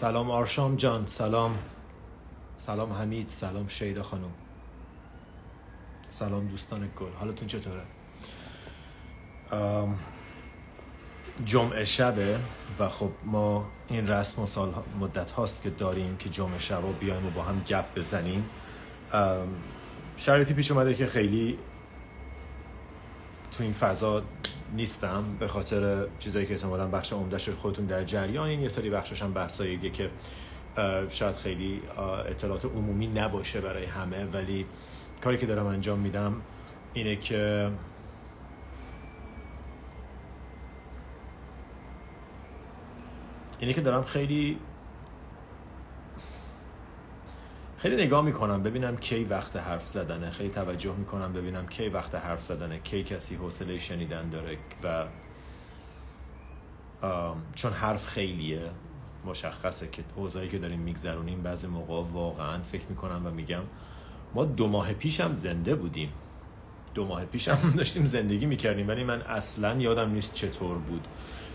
[0.00, 1.58] سلام آرشام جان سلام.
[2.56, 4.30] سلام حمید سلام شیدا خانم.
[6.08, 7.12] سلام دوستان گل.
[7.18, 7.82] حالتون چطوره؟
[11.44, 12.38] جمعه شبه
[12.78, 16.92] و خب ما این رسم و سال مدت هاست که داریم که جمعه شب و
[16.92, 18.50] بیایم و با هم گپ بزنیم.
[20.16, 21.58] شرایطی پیش اومده که خیلی
[23.52, 24.22] تو این فضا
[24.76, 28.48] نیستم به خاطر چیزایی که احتمالا بخش عمدهش خودتون در جریان.
[28.48, 30.10] این یه سری بخشش هم بحثاییه که
[31.10, 31.82] شاید خیلی
[32.28, 34.24] اطلاعات عمومی نباشه برای همه.
[34.24, 34.66] ولی
[35.22, 36.36] کاری که دارم انجام میدم
[36.94, 37.70] اینه که
[43.58, 44.58] اینه که دارم خیلی
[47.82, 50.30] خیلی نگاه می‌کنم ببینم کی وقت حرف زدنه.
[50.30, 55.04] خیلی توجه می‌کنم ببینم کی وقت حرف زدنه کی کسی حوصله شنیدن داره و
[57.54, 58.70] چون حرف خیلیه
[59.26, 63.62] مشخصه که حوزه‌ای که داریم میگذرونیم بعضی موقع واقعا فکر می‌کنم و میگم
[64.34, 66.12] ما دو ماه پیش هم زنده بودیم.
[66.94, 71.08] دو ماه پیش هم داشتیم زندگی می‌کردیم ولی من اصلا یادم نیست چطور بود.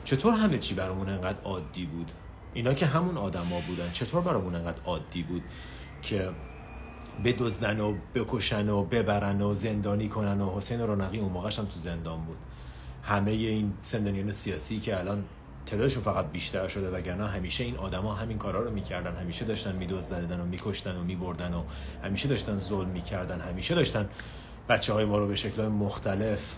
[0.06, 2.12] چطور همه چی برامون انقدر عادی بود؟
[2.54, 5.44] اینا که همون آدما بودن چطور برامون انقدر عادی بود؟
[6.06, 6.30] که
[7.25, 11.80] بدزدن و بکشن و ببرن و زندانی کنن و حسین رونقی اون موقعش هم تو
[11.80, 12.38] زندان بود.
[13.03, 15.23] همه این زندانیان سیاسی که الان
[15.66, 19.16] تعدادشون فقط بیشتر شده وگرنه همیشه این آدما همین کارا رو می‌کردن.
[19.16, 21.64] همیشه داشتن میدزدیدن و میکشتن و میبردن و
[22.03, 23.39] همیشه داشتن ظلم می‌کردن.
[23.42, 24.10] همیشه داشتن
[24.70, 26.55] بچه های ما رو به شکل مختلف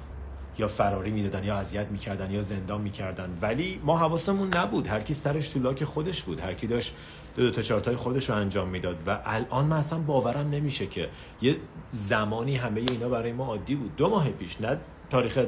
[0.58, 3.38] یا فراری می‌دادن یا اذیت می‌کردن یا زندان می‌کردن.
[3.42, 4.88] ولی ما حواسمون نبود.
[4.88, 6.40] هر کی سرش تو لاک خودش بود.
[6.40, 6.96] هر کی داشت
[7.38, 11.10] دو, دو تا چارتای خودش رو انجام می‌داد و الان من اصلا باورم نمیشه که
[11.42, 11.58] یه
[11.92, 13.96] زمانی همه اینا برای ما عادی بود.
[13.96, 14.78] دو ماه پیش نه
[15.10, 15.40] تاریخ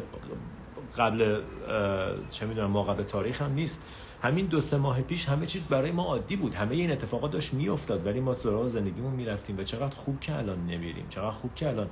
[0.98, 1.42] قبل
[2.32, 3.82] چه می‌دونم قبل تاریخ هم نیست.
[4.22, 6.56] همین دو سه ماه پیش همه چیز برای ما عادی بود.
[6.56, 10.66] همه این اتفاقات داشت میافتاد ولی ما سراغ زندگیمون می‌رفتیم و چقدر خوب که الان
[10.66, 11.88] نمیریم چقدر خوب که الان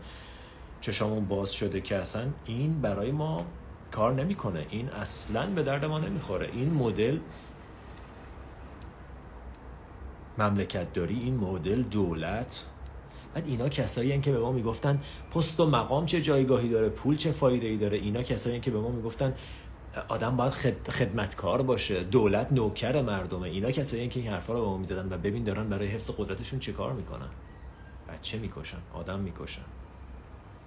[0.82, 3.46] چشامون باز شده که اصلا این برای ما
[3.92, 4.66] کار نمی‌کنه.
[4.70, 6.50] این اصلا به درد ما نمی‌خوره.
[6.54, 7.18] این مدل
[10.38, 12.66] مملکت داری این مدل دولت؟
[13.34, 17.32] بعد اینا کسایی که به ما می‌گفتن پست و مقام چه جایگاهی داره پول چه
[17.32, 19.34] فایده ای داره؟ اینا کسایی که به ما می‌گفتن
[20.08, 20.54] آدم باید
[20.90, 23.42] خدمتکار باشه دولت نوکر مردمه.
[23.42, 26.60] اینا کسایی که این حرفا رو به ما می‌زدن و ببین دارن برای حفظ قدرتشون
[26.60, 27.30] چه کار می‌کنن.
[28.10, 29.62] بچه می‌کشن؟ آدم می‌کشن.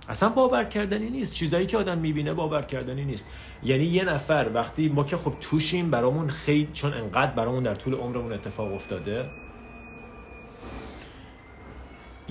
[0.09, 1.35] اصلا باور کردنی نیست.
[1.35, 3.29] چیزایی که آدم می‌بینه باور کردنی نیست.
[3.63, 7.95] یعنی یه نفر وقتی ما که خب توشیم برامون خیلی چون انقدر برامون در طول
[7.95, 9.31] عمرمون اتفاق افتاده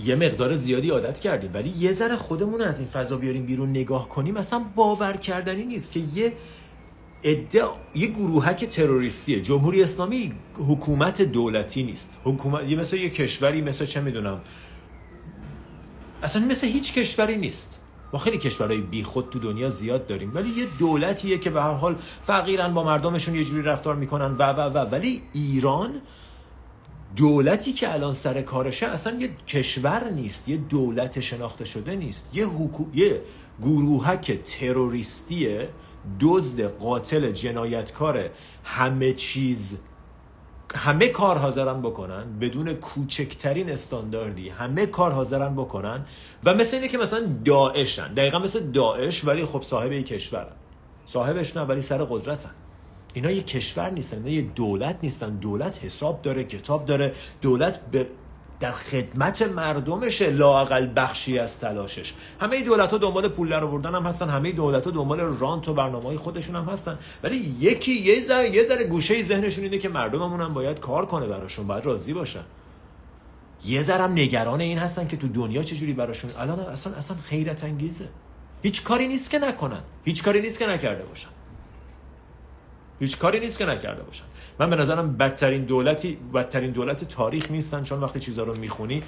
[0.05, 4.09] یه مقدار زیادی عادت کردیم ولی یه ذره خودمون از این فضا بیاریم بیرون نگاه
[4.09, 6.33] کنیم اصلا باور کردنی نیست که یه
[7.23, 7.63] عده
[7.95, 9.41] یه گروهک تروریستیه.
[9.41, 12.17] جمهوری اسلامی حکومت دولتی نیست.
[12.23, 14.41] حکومت یه مثل یه کشوری مثل چه می‌دونم.
[16.23, 17.79] اصلا مثل هیچ کشوری نیست.
[18.13, 21.73] ما خیلی کشورهای بی خود تو دنیا زیاد داریم ولی یه دولتیه که به هر
[21.73, 21.95] حال
[22.27, 24.77] فقیرن با مردمشون یه جوری رفتار می‌کنن و و و.
[24.77, 25.89] ولی ایران
[27.15, 32.29] دولتی که الان سر کارشه اصلا یه کشور نیست یه دولت شناخته شده نیست.
[32.33, 32.85] یه, حکو...
[32.93, 33.21] یه
[33.61, 35.69] گروهک تروریستیه
[36.19, 38.29] دزد قاتل جنایتکار
[38.63, 39.77] همه چیز.
[40.75, 44.49] همه کار حاضرن بکنن بدون کوچکترین استانداردی.
[44.49, 46.05] همه کار حاضرن بکنن
[46.43, 48.13] و مثل اینه که مثلا داعشن.
[48.13, 50.55] دقیقا مثل داعش ولی خب صاحب کشورن.
[51.05, 52.51] صاحبش نه ولی سر قدرتن.
[53.13, 55.29] اینا یه کشور نیستن اینا یه دولت نیستن.
[55.29, 57.13] دولت حساب داره کتاب داره.
[57.41, 58.07] دولت به
[58.59, 62.13] در خدمت مردمشه لاقل بخشی از تلاشش.
[62.41, 65.73] همه دولت ها دنبال پول در آوردن هم هستن همه دولت ها دنبال رانت و
[65.73, 66.97] برنامه های خودشون هم هستن.
[67.23, 71.27] ولی یکی یه ذره یه ذره گوشه ذهنشون اینه که مردممون هم باید کار کنه
[71.27, 72.43] براشون باید راضی باشن.
[73.65, 77.63] یه ذره هم نگران این هستن که تو دنیا چجوری براشون الان اصلا اصلا خیرت
[77.63, 78.09] انگیزه.
[78.61, 79.81] هیچ کاری نیست که نکنن.
[80.05, 81.29] هیچ کاری نیست که نکرده باشن.
[82.99, 84.23] هیچ کاری نیست که نکرده باشن.
[84.59, 89.03] من به نظرم بدترین دولتی بدترین دولت تاریخ نیستن چون وقتی چیزا رو می‌خونی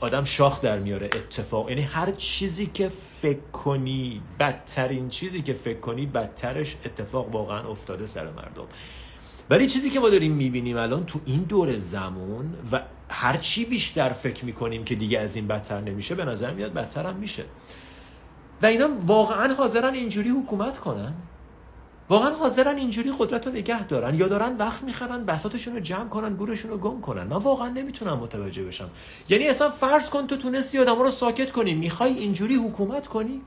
[0.00, 1.06] آدم شاخ در میاره.
[1.06, 2.90] اتفاق یعنی هر چیزی که
[3.22, 8.66] فکر کنی بدترین چیزی که فکر کنی بدترش اتفاق واقعا افتاده سر مردم.
[9.50, 14.08] ولی چیزی که ما داریم می‌بینیم الان تو این دور زمان و هر چی بیشتر
[14.08, 17.44] فکر می‌کنیم که دیگه از این بدتر نمیشه به نظر میاد بدتر هم میشه.
[18.62, 21.14] و اینا واقعا حاضرن اینجوری حکومت کنن؟
[22.10, 26.34] واقعا حاضرن اینجوری قدرت رو نگه دارن یا دارن وقت می‌خرن بساتشون رو جمع کنن
[26.34, 27.22] گورشون رو گم کنن.
[27.22, 28.90] من واقعا نمی‌تونم متوجه بشم.
[29.28, 33.42] یعنی اصلا فرض کن تو تونستی آدم رو ساکت کنی می‌خوای اینجوری حکومت کنی؟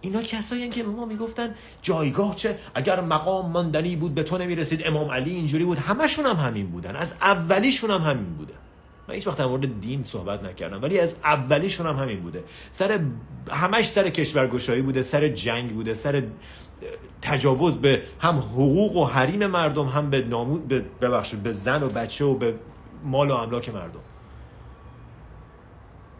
[0.00, 5.10] اینا کسایی که ما می‌گفتن جایگاه چه؟ اگر مقام ماندنی بود به تو نمی‌رسید امام
[5.10, 5.78] علی اینجوری بود.
[5.78, 6.96] همشون هم همین بودن.
[6.96, 8.54] از اولیشون هم همین بوده
[9.08, 12.44] من هیچ وقت در مورد دین صحبت نکردم ولی از اولیشون هم همین بوده.
[12.70, 13.00] سر
[13.50, 16.22] همش سر کشورگشایی بوده سر جنگ بوده سر
[17.22, 21.88] تجاوز به هم حقوق و حریم مردم هم به نامود به ببخشید به زن و
[21.88, 22.54] بچه و به
[23.04, 24.00] مال و املاک مردم.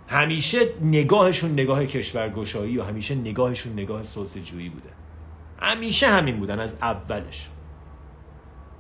[0.09, 4.89] همیشه نگاهشون نگاه کشورگشایی و همیشه نگاهشون نگاه سلطه جویی بوده.
[5.59, 7.49] همیشه همین بودن از اولش.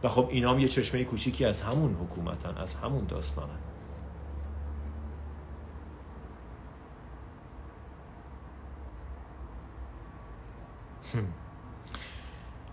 [0.03, 3.66] و خب اینا هم یه چشمه کوچیکی از همون حکومتن از همون داستانن.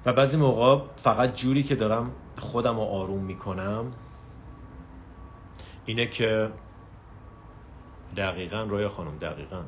[0.05, 3.91] و بعضی موقع فقط جوری که دارم خودم رو آروم می‌کنم
[5.85, 6.51] اینه که
[8.17, 9.63] دقیقا رویا خانم دقیقا.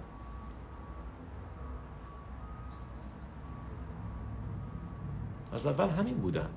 [5.54, 6.50] از اول همین بودن.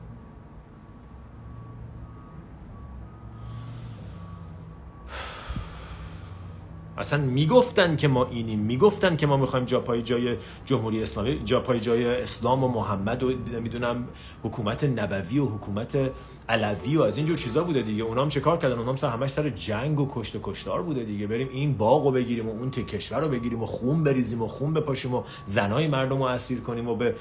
[6.98, 10.36] اصلا می‌گفتن که ما اینیم می‌گفتن که ما می‌خوایم جا پای جای
[10.66, 14.08] جمهوری اسلامی جا پای جای اسلام و محمد و نمی‌دونم
[14.42, 16.10] حکومت نبوی و حکومت
[16.48, 18.02] علوی و از اینجور چیزا بوده دیگه.
[18.02, 21.26] اونام چه کار کردن؟ اونام سر همش سر جنگ و کشت و کشتار بوده دیگه.
[21.26, 24.74] بریم این باغ رو بگیریم و اون کشور رو بگیریم و خون بریزیم و خون
[24.74, 27.14] بپاشیم و زنای مردم رو اسیر کنیم و به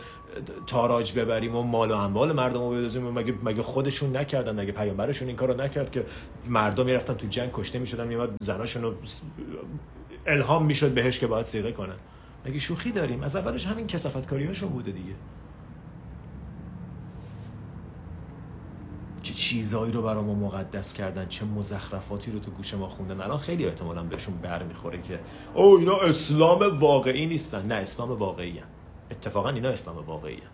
[0.67, 4.71] تاراج ببریم و مال و اموال مردم رو بدازیم و مگه مگه خودشون نکردن؟ مگه
[4.71, 6.05] پیامبرشون این کارو نکرد که
[6.47, 8.93] مردم می‌رفتن تو جنگ کشته می‌شدن میومد زناشون رو
[10.25, 11.95] الهام می‌شد بهش که باید سیغه کنن؟
[12.45, 15.13] مگه شوخی داریم؟ از اولش همین کسافتکاریاشون بوده دیگه.
[19.27, 23.21] چه چیزایی رو برای ما مقدس کردن چه مزخرفاتی رو تو گوش ما خوندن.
[23.21, 25.19] الان خیلی احتمالا بهشون بر می‌خوره که
[25.53, 27.65] او اینا اسلام واقعی نیستن.
[27.65, 28.67] نه اسلام واقعی هم.
[29.11, 30.51] اتفاقا اینا اسلام واقعی هم.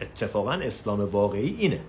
[0.00, 1.80] اتفاقا اسلام واقعی اینه.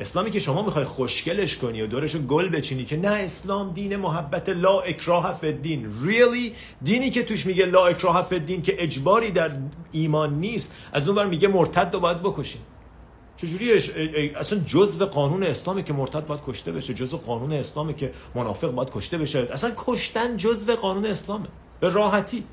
[0.00, 4.48] اسلامی که شما می‌خوای خوشگلش کنی و دورش گل بچینی که نه اسلام دین محبت
[4.48, 5.92] لا اکراه الدین.
[6.04, 9.50] Really دینی که توش میگه لا اکراه فی الدین که اجباری در
[9.92, 10.74] ایمان نیست.
[10.92, 12.60] از اون بر میگه مرتد رو باید بکشین
[13.40, 13.72] چجوری
[14.34, 18.90] اصلا جزء قانون اسلامی که مرتد باید کشته بشه جزء قانون اسلامی که منافق باید
[18.90, 21.46] کشته بشه؟ اصلا کشتن جزء قانون اسلامه.
[21.80, 22.44] به راحتی.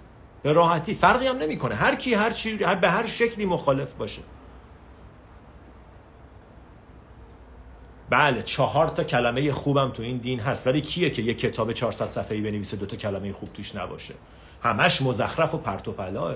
[0.44, 0.96] به راحتی.
[0.96, 1.76] فرقی هم نمی‌کنه.
[1.76, 4.22] هر کی هر چی هر به هر شکلی مخالف باشه.
[8.10, 10.68] بله چهار تا کلمه خوبم تو این دین هست.
[10.68, 14.14] ولی کیه که یه کتاب 400 صفحه‌ای بنویسه دو تا کلمه خوب توش نباشه؟
[14.64, 16.36] همش مزخرف و پرت و پلاه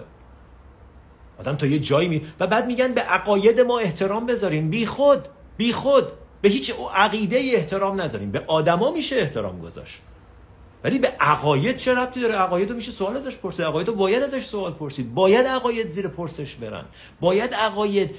[1.41, 5.27] آدم تا یه جایی می و بعد میگن به عقاید ما احترام بذاریم بی خود
[5.61, 6.07] بی خود.
[6.41, 10.01] به هیچ عقیده احترام نذاریم به آدما میشه احترام گذاشت.
[10.83, 13.65] ولی به عقاید چه ربطی داره؟ عقاید رو میشه سوال ازش پرسید.
[13.65, 15.13] عقاید رو باید ازش سوال پرسید.
[15.13, 16.85] باید عقاید زیر پرسش برن.
[17.19, 18.15] باید عقاید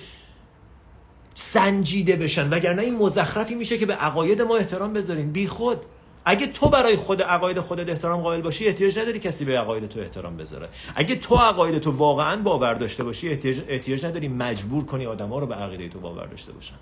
[1.34, 2.50] سنجیده بشن.
[2.50, 5.80] وگرنه این مزخرفی میشه که به عقاید ما احترام بذاریم بی خود.
[6.24, 10.00] اگه تو برای خود عقاید خودت احترام قائل باشی احتیاج نداری کسی به عقاید تو
[10.00, 10.68] احترام بذاره.
[10.94, 15.46] اگه تو عقاید تو واقعا باور داشته باشی احتیاج, احتیاج نداری مجبور کنی آدما رو
[15.46, 16.76] به عقیده تو باور داشته باشن.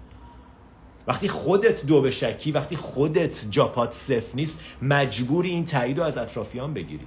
[1.07, 6.19] وقتی خودت دو به شکی وقتی خودت جاپات صفر نیست مجبوری این تایید رو از
[6.19, 7.07] اطرافیان بگیری.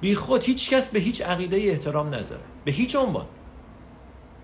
[0.00, 2.42] بی خود هیچ کس به هیچ عقیده احترام نذاره.
[2.64, 3.26] به هیچ عنوان.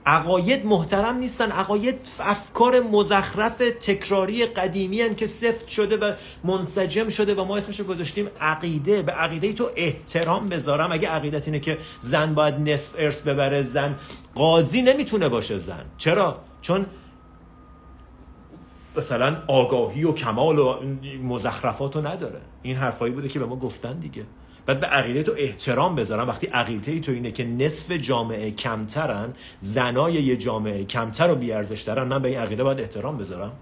[0.07, 1.51] عقاید محترم نیستن.
[1.51, 6.13] عقاید افکار مزخرف تکراری قدیمی هن که سفت شده و
[6.45, 9.03] منسجم شده و ما اسمش رو گذاشتیم عقیده.
[9.03, 10.93] به عقیده تو احترام بذارم.
[10.93, 13.99] اگه عقیدت اینه که زن باید نصف ارث ببره زن
[14.35, 15.85] قاضی نمی‌تونه باشه زن.
[15.99, 16.87] چرا؟ چون
[18.97, 20.77] مثلا آگاهی و کمال و
[21.23, 22.41] مزخرفات رو نداره.
[22.63, 24.25] این حرفایی بوده که به ما گفتن دیگه.
[24.67, 26.29] بعد به عقیده تو احترام بذارم.
[26.29, 32.09] وقتی عقیده تو اینه که نصف جامعه کمترن زنای یه جامعه کمتر و بیارزش دارن
[32.09, 33.53] من به این عقیده باید احترام بذارم.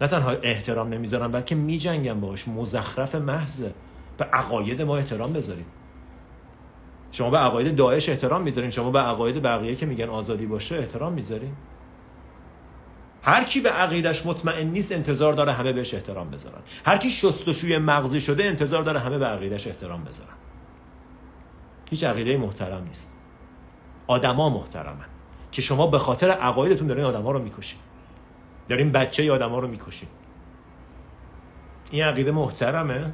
[0.00, 3.72] نه تنها احترام نمی‌ذارم بلکه میجنگم باش مزخرف محضه.
[4.18, 5.66] به عقاید ما احترام بذارید.
[7.12, 8.70] شما به عقاید داعش احترام می‌ذارین.
[8.70, 11.52] شما به عقاید بقیه که میگن آزادی باشه احترام می‌ذارین.
[13.22, 16.60] هر کی به عقیدش مطمئن نیست انتظار داره همه بهش احترام بذارن.
[16.86, 20.34] هر کی شستشوی مغزی شده انتظار داره همه به عقیدش احترام بذارن.
[21.90, 23.12] هیچ عقیده محترم نیست.
[24.06, 25.06] آدما محترمن
[25.52, 27.80] که شما به خاطر عقایدتون دارین آدما رو می‌کشین.
[28.68, 30.08] دارین بچه آدما رو می‌کشین.
[31.90, 33.12] این عقیده محترمه؟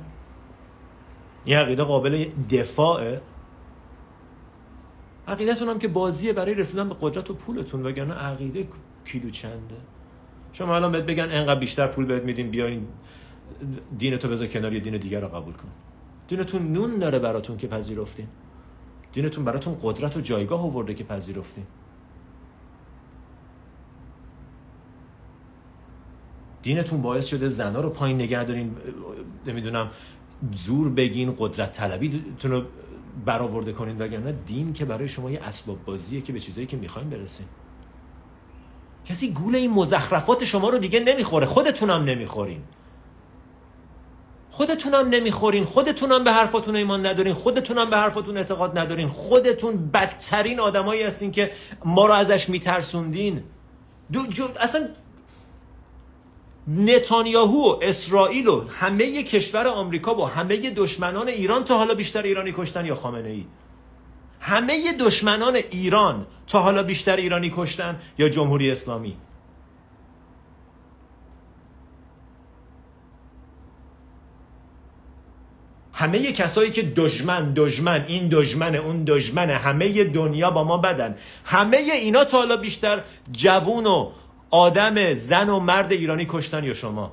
[1.44, 3.20] این عقیده قابل دفاعه؟
[5.28, 8.68] عقیدتون هم که بازیه برای رسیدن به قدرت و پولتون وگرنه عقیده
[9.04, 9.76] کیلو چنده؟
[10.58, 12.86] شما الان بهت بگن انقدر بیشتر پول بهت میدیم بیا این
[13.98, 15.68] دین تو بذار کنار یه دین دیگر رو قبول کن.
[16.28, 18.26] دینتون نون داره براتون که پذیرفتین.
[19.12, 21.64] دینتون براتون قدرت و جایگاه آورده که پذیرفتین.
[26.62, 28.76] دینتون باعث شده زنا رو پایین نگه دارین
[29.46, 29.90] نمی‌دونم
[30.54, 32.62] زور بگین قدرت طلبی رو
[33.24, 33.98] برآورده کنین.
[33.98, 37.46] وگرنه دین که برای شما یه اسباب بازیه که به چیزایی که می‌خواین برسین.
[39.08, 41.46] کسی گول این مزخرفات شما رو دیگه نمی‌خوره.
[41.46, 42.62] خودتونم نمی‌خورین.
[44.50, 45.64] خودتونم نمی‌خورین.
[45.64, 47.34] خودتونم به حرفاتون ایمان ندارین.
[47.34, 49.08] خودتونم به حرفاتون اعتقاد ندارین.
[49.08, 51.50] خودتون بدترین آدمایی هستین که
[51.84, 53.42] ما رو ازش میترسوندین.
[54.12, 54.20] دو
[54.60, 54.88] اصلا
[56.68, 62.52] نتانیاهو و اسرائیل و همه کشور آمریکا با همه دشمنان ایران تا حالا بیشتر ایرانی
[62.56, 63.46] کشتن یا خامنه ای؟
[64.46, 69.16] همه دشمنان ایران تا حالا بیشتر ایرانی کشتن یا جمهوری اسلامی؟
[75.92, 81.16] همه کسایی که دشمن دشمن این دشمن اون دشمن همه دنیا با ما بدن.
[81.44, 84.10] همه اینا تا حالا بیشتر جوون و
[84.50, 87.12] آدم زن و مرد ایرانی کشتن یا شما؟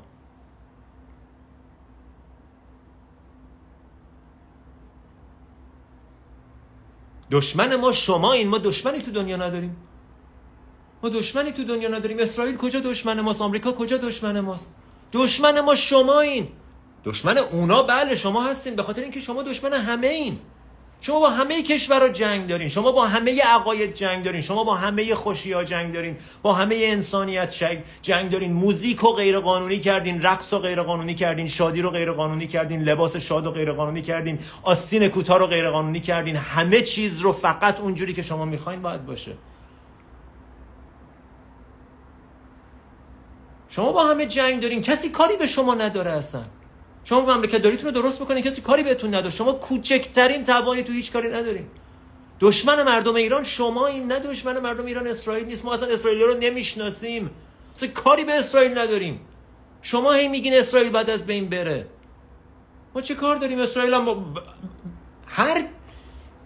[7.33, 9.73] دشمن ما شما این ما دشمنی تو دنیا نداریم.
[11.03, 12.19] ما دشمنی تو دنیا نداریم.
[12.19, 14.75] اسرائیل کجا دشمن ماست؟ آمریکا کجا دشمن ماست؟
[15.13, 16.47] دشمن ما شما این
[17.05, 18.75] دشمن اونا بله شما هستین.
[18.75, 20.39] به خاطر اینکه شما دشمن همه این
[21.05, 22.69] شما با همه کشورها جنگ دارین.
[22.69, 24.41] شما با همه عقاید جنگ دارین.
[24.41, 26.17] شما با همه خوشی ها جنگ دارین.
[26.41, 27.55] با همه انسانیت
[28.01, 28.53] جنگ دارین.
[28.53, 30.22] موزیک رو غیر قانونی کردین.
[30.22, 31.48] رقص رو غیر قانونی کردین.
[31.48, 32.83] شادی رو غیر قانونی کردین.
[32.83, 34.39] لباس شاد رو غیر قانونی کردین.
[34.63, 36.36] آستین کوتاه رو غیر قانونی کردین.
[36.36, 39.31] همه چیز رو فقط اونجوری که شما می‌خواین باید باشه.
[43.69, 44.81] شما با همه جنگ دارین.
[44.81, 46.41] کسی کاری به شما نداره اصلا.
[47.03, 49.29] شما مملکت داریتون رو درست بکنین کسی کاری بهتون نداره.
[49.29, 51.65] شما کوچکترین توانی تو هیچ کاری ندارین.
[52.39, 55.65] دشمن مردم ایران شما این نه دشمن مردم ایران اسرائیل نیست.
[55.65, 57.29] ما اصلا اسرائیلی رو نمی‌شناسیم.
[57.75, 59.19] اصلا کاری به اسرائیل نداریم.
[59.81, 61.88] شما هی میگین اسرائیل بعد از بین بره.
[62.95, 64.36] ما چه کار داریم؟ اسرائیل هم
[65.25, 65.65] هر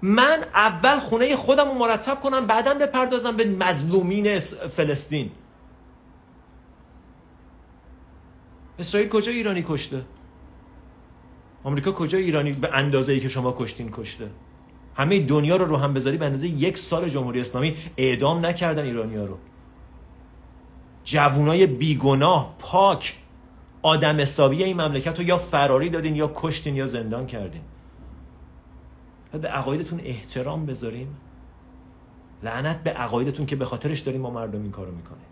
[0.02, 5.32] من اول خونه خودم رو مرتب کنم بعدا بپردازم به مظلومین فلسطین.
[8.80, 10.02] اسرائیل کجا ایرانی کشته؟
[11.64, 14.30] آمریکا کجا ایرانی به اندازه ای که شما کشتین کشته؟
[14.96, 19.26] همه دنیا رو رو هم بذاری به اندازه یک سال جمهوری اسلامی اعدام نکردن ایرانیا
[19.26, 19.38] رو.
[21.04, 23.18] جوونای بیگناه پاک
[23.82, 27.62] آدم حسابی این مملکت رو یا فراری دادین یا کشتین یا زندان کردین.
[29.32, 31.18] به عقایدتون احترام بذاریم
[32.44, 35.26] لعنت به عقایدتون که به خاطرش داریم ما مردم این کارو می‌کنیم.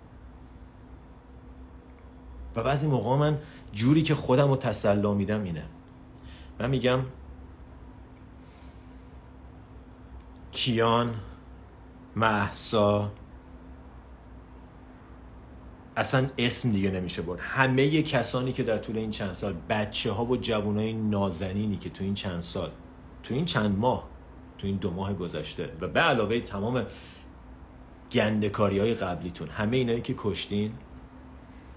[2.55, 3.37] و بعضی موقع من
[3.73, 5.63] جوری که خودم رو تسلا میدم اینه.
[6.59, 6.99] من میگم
[10.51, 11.15] کیان
[12.15, 13.11] محسا
[15.97, 17.39] اصلا اسم دیگه نمیشه برد.
[17.39, 22.03] همه کسانی که در طول این چند سال بچه ها و جوانای نازنینی که تو
[22.03, 22.71] این چند سال
[23.23, 24.07] تو این چند ماه
[24.57, 26.85] تو این دو ماه گذشته و به علاوه تمام
[28.11, 30.73] گندکاری های قبلیتون همه اینایی که کشتین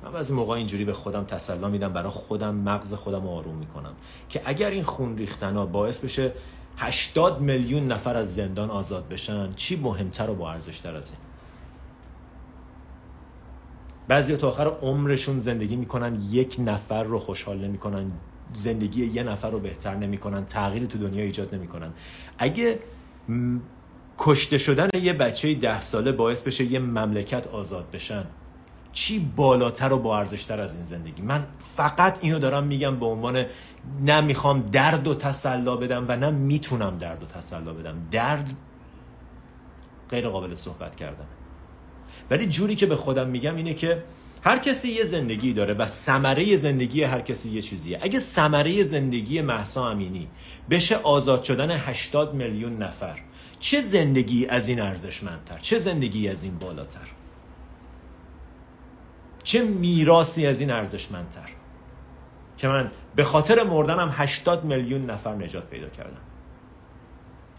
[0.04, 3.92] من بعضی موقع اینجوری به خودم تسلا میدم برای خودم مغز خودم آروم می‌کنم.
[4.28, 6.32] که اگر این خون ریختن ها باعث بشه
[6.76, 11.18] 80 میلیون نفر از زندان آزاد بشن چی مهمتر و با ارزشتر از این؟
[14.08, 18.12] بعضی تا آخر عمرشون زندگی می‌کنن یک نفر رو خوشحال نمی‌کنن
[18.52, 21.92] زندگی یه نفر رو بهتر نمی‌کنن تغییری تو دنیا ایجاد نمی‌کنن.
[22.38, 22.78] اگه
[24.18, 28.24] کشته شدن یه بچه ده ساله باعث بشه یه مملکت آزاد بشن
[28.98, 31.22] چی بالاتر و با ارزشتر از این زندگی.
[31.22, 33.46] من فقط اینو دارم میگم به عنوان
[34.00, 38.08] نه می‌خوام درد و تسلا بدم و نه می‌تونم درد و تسلا بدم.
[38.10, 38.54] درد
[40.10, 41.24] غیر قابل صحبت کردن
[42.30, 44.04] ولی جوری که به خودم میگم اینه که
[44.42, 47.98] هر کسی یه زندگی داره و ثمره زندگی هر کسی یه چیزیه.
[48.02, 50.28] اگه ثمره زندگی محسا امینی
[50.70, 53.18] بشه آزاد شدن 80 میلیون نفر
[53.60, 57.08] چه زندگی از این ارزشمندتر؟ چه زندگی از این بالاتر؟
[59.48, 61.48] چه میراسی از این ارزشمندتر؟
[62.58, 66.20] که من به خاطر مردنم 80 میلیون نفر نجات پیدا کردم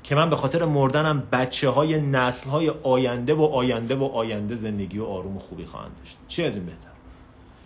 [0.03, 4.99] که من به خاطر مردنم بچه های نسل های آینده و آینده و آینده زندگی
[4.99, 6.17] و آروم و خوبی خواهند داشت.
[6.27, 6.89] چه از این بهتر؟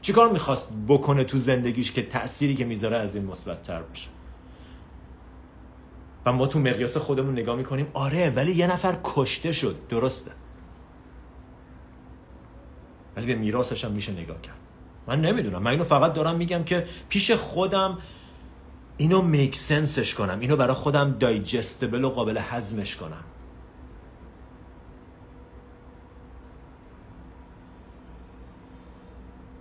[0.01, 4.09] چیکار می‌خواست بکنه تو زندگیش که تأثیری که می‌ذاره از این مثبتتر باشه؟
[6.25, 9.75] و ما تو مقیاس خودمون نگاه می‌کنیم آره ولی یه نفر کشته شد.
[9.89, 10.31] درسته.
[13.15, 14.57] ولی به میراثش هم میشه نگاه کرد.
[15.07, 15.63] من نمی‌دونم.
[15.63, 17.97] من اینو فقط دارم میگم که پیش خودم
[18.97, 20.39] اینو میک سنسش کنم.
[20.39, 23.23] اینو برای خودم دایجستبل و قابل هضمش کنم.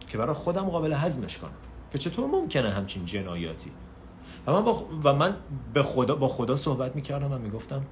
[0.09, 1.51] که برای خودم قابل هضمش کنم.
[1.93, 3.71] که چطور ممکنه همچین جنایاتی؟
[4.47, 5.37] و من با, و من
[5.75, 7.87] به خدا با خدا صحبت می‌کردم و می‌گفتم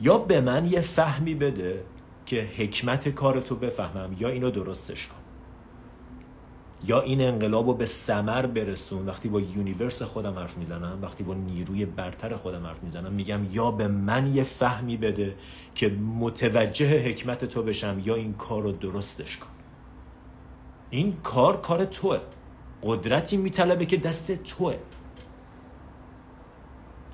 [0.00, 1.84] یا به من یه فهمی بده
[2.26, 4.16] که حکمت کار تو بفهمم.
[4.18, 5.16] یا اینو درستش کن.
[6.84, 9.06] یا این انقلاب رو به سمر برسون.
[9.06, 13.70] وقتی با یونیورس خودم حرف می‌زنم وقتی با نیروی برتر خودم حرف می‌زنم میگم یا
[13.70, 15.36] به من یه فهمی بده
[15.74, 19.46] که متوجه حکمت تو بشم یا این کار رو درستش کن.
[20.90, 22.18] این کار کار توه.
[22.82, 24.76] قدرتی میطلبه که دست توه.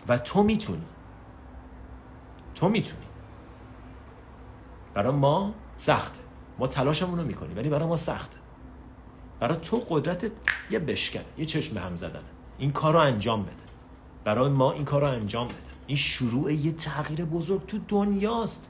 [0.08, 0.84] و تو می‌تونی.
[2.54, 3.07] تو می‌تونی.
[4.98, 6.18] برای ما سخته.
[6.58, 8.36] ما تلاشمون رو می‌کنیم ولی برای ما سخته.
[9.40, 10.30] برای تو قدرت
[10.70, 12.22] یه بشکن یه چشم هم زدن.
[12.58, 13.52] این کار رو انجام بده.
[14.24, 15.56] برای ما این کار رو انجام بده.
[15.86, 18.68] این شروع یه تغییر بزرگ تو دنیاست.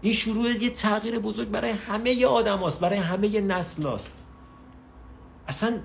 [0.00, 4.18] این شروع یه تغییر بزرگ برای همه آدم هاست برای همه نسل هاست
[5.48, 5.78] اصلا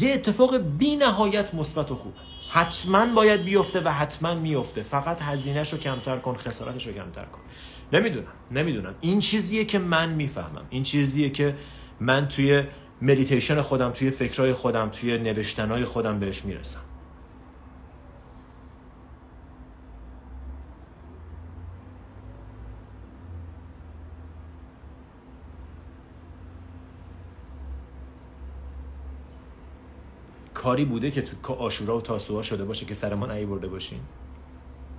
[0.00, 2.16] یه اتفاق بی نهایت مثبت و خوبه.
[2.50, 7.40] حتما باید بیفته و حتما میفته فقط هزینهش رو کمتر کن خسارتش رو کمتر کن.
[7.92, 8.94] نمی‌دونم نمی‌دونم.
[9.00, 10.66] این چیزیه که من می‌فهمم.
[10.70, 11.56] این چیزیه که
[12.00, 12.64] من توی
[13.02, 16.80] مدیتیشن خودم توی فکرهای خودم توی نوشتنهای خودم بهش می‌رسم.
[30.54, 34.00] کاری بوده که تو آشورا و تاسوها شده باشه که سر ما برده باشین؟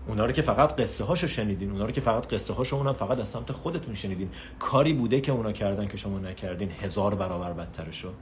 [0.07, 3.19] اونا رو که فقط قصه هاشو شنیدین اونا رو که فقط قصه هاشو اونم فقط
[3.19, 4.29] از سمت خودتون شنیدین.
[4.59, 8.13] کاری بوده که اونا کردن که شما نکردین؟ هزار برابر بدترشو.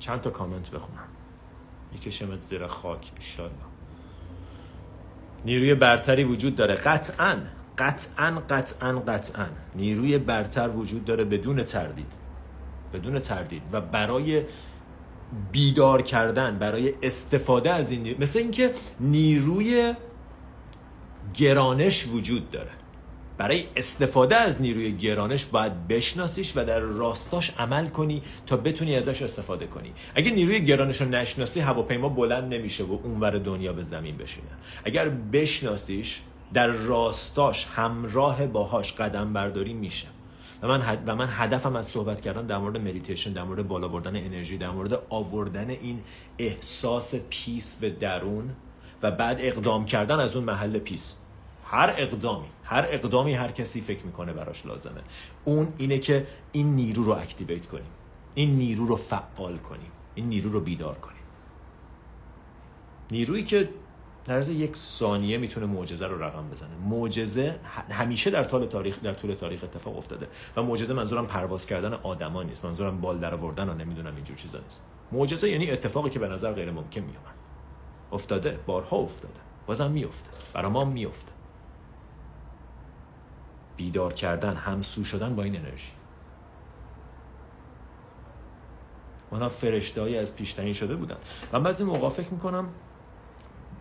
[0.00, 1.08] چند تا کامنت بخونم.
[1.92, 3.52] میکشمت زیر خاک ایشالله
[5.44, 6.74] نیروی برتری وجود داره.
[6.74, 7.36] قطعا
[7.78, 9.46] قطعا قطعا قطعا.
[9.74, 12.12] نیروی برتر وجود داره بدون تردید.
[12.92, 13.62] بدون تردید.
[13.72, 14.42] و برای
[15.52, 19.94] بیدار کردن برای استفاده از این نیروی مثل اینکه نیروی
[21.34, 22.70] گرانش وجود داره.
[23.38, 29.22] برای استفاده از نیروی گرانش باید بشناسیش و در راستاش عمل کنی تا بتونی ازش
[29.22, 29.92] استفاده کنی.
[30.14, 34.48] اگر نیروی گرانش رو نشناسی هواپیما بلند نمیشه و اونور دنیا به زمین بشینه.
[34.84, 36.20] اگر بشناسیش
[36.54, 40.08] در راستاش همراه باهاش قدم برداری میشه.
[40.62, 44.16] و من, و من هدفم از صحبت کردن در مورد مدیتیشن در مورد بالا بردن
[44.16, 46.00] انرژی در مورد آوردن این
[46.38, 48.50] احساس peace به درون
[49.02, 51.16] و بعد اقدام کردن از اون محل peace
[51.64, 55.00] هر اقدامی هر اقدامی هر کسی فکر می‌کنه براش لازمه.
[55.44, 57.90] اون اینه که این نیرو رو activate کنیم.
[58.34, 59.90] این نیرو رو فعال کنیم.
[60.14, 61.18] این نیرو رو بیدار کنیم.
[63.10, 63.68] نیرویی که
[64.28, 66.76] در یک ثانیه می‌تونه معجزه رو رقم بزنه.
[66.76, 67.60] معجزه
[67.90, 72.42] همیشه در طول تاریخ در طول تاریخ اتفاق افتاده و معجزه منظورم پرواز کردن آدما
[72.42, 72.64] نیست.
[72.64, 74.84] منظورم بال در آوردن و نمی‌دونم اینجور چیزا نیست.
[75.12, 77.34] معجزه یعنی اتفاقی که به نظر غیر ممکن میومد
[78.12, 81.32] افتاده بارها افتاده بازم میفته برای ما میفته
[83.76, 85.92] بیدار کردن همسو شدن با این انرژی.
[89.30, 91.16] اونا فرشتهایی از پیشتنی شده بودن.
[91.52, 92.68] من بعضی موقع فکر می‌کنم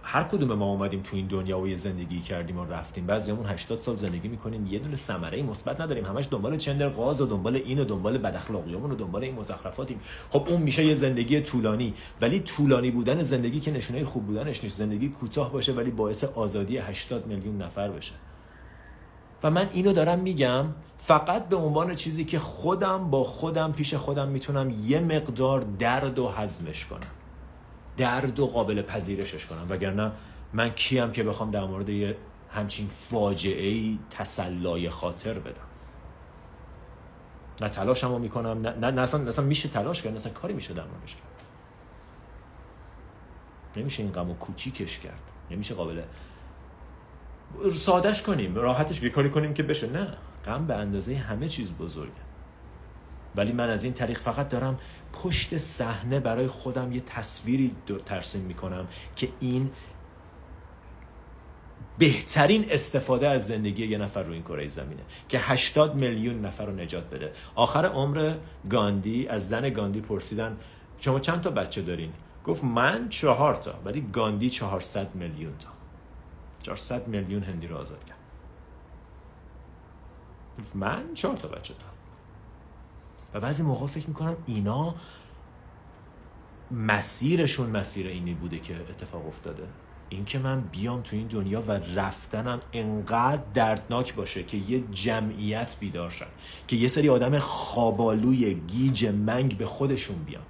[0.10, 3.06] هر کدوم ما اومدیم تو این دنیا و یه زندگی کردیم و رفتیم.
[3.06, 4.68] بعضیامون 80 سال زندگی می‌کنیم.
[4.68, 6.06] یه دونه ثمره مثبت نداریم.
[6.06, 10.00] همش دنبال چندر قاز و دنبال این و دنبال بد اخلاقیامون و دنبال این مزخرفاتیم.
[10.30, 11.94] خب اون میشه یه زندگی طولانی.
[12.22, 14.78] ولی طولانی بودن زندگی که نشونه خوب بودنش نیست.
[14.78, 18.14] زندگی کوتاه باشه ولی باعث آزادی 80 میلیون نفر بشه.
[19.44, 20.66] و من اینو دارم میگم
[20.98, 26.28] فقط به عنوان چیزی که خودم با خودم پیش خودم می‌تونم یه مقدار درد و
[26.28, 27.27] هضمش کنم.
[27.98, 29.66] درد و قابل پذیرشش کنم.
[29.70, 30.12] وگرنه
[30.54, 32.18] من کیم که بخوام در مورد یه
[32.52, 35.62] همچین فاجعه ای تسلای خاطر بدم.
[37.62, 41.16] نه تلاشمو رو می‌کنم نه, نه, اصلا, میشه تلاش کرد اصلا کاری میشه در موردش
[41.16, 41.44] کرد.
[43.78, 45.22] نمیشه این غمو کوچیکش کرد.
[45.52, 46.02] نمیشه قابل
[47.76, 49.92] سادش کنیم راحتش کاری کنیم که بشه.
[49.92, 52.27] نه غم به اندازه همه چیز بزرگه.
[53.38, 54.80] ولی من از این طریق فقط دارم
[55.14, 59.72] پشت صحنه برای خودم یه تصویری ترسیم می‌کنم که این
[61.98, 66.76] بهترین استفاده از زندگی یه نفر رو این کره زمینه که 80 میلیون نفر رو
[66.76, 67.32] نجات بده.
[67.56, 68.36] آخر عمر
[68.70, 70.58] گاندی از زن گاندی پرسیدن
[71.00, 75.70] شما چند تا بچه دارین؟ گفت من چهار تا ولی گاندی 400 میلیون تا.
[76.64, 78.18] 400 میلیون هندی رو آزاد کرد.
[80.76, 81.97] من چهار تا بچه دارم.
[83.34, 84.96] و بعضی موقع فکر می‌کنم اینا
[86.72, 89.64] مسیرشون مسیر اینی بوده که اتفاق افتاده.
[90.10, 96.10] اینکه من بیام تو این دنیا و رفتنم انقدر دردناک باشه که یه جمعیت بیدار
[96.10, 96.26] شن
[96.68, 100.44] که یه سری آدم خوابالوی گیج منگ به خودشون بیان.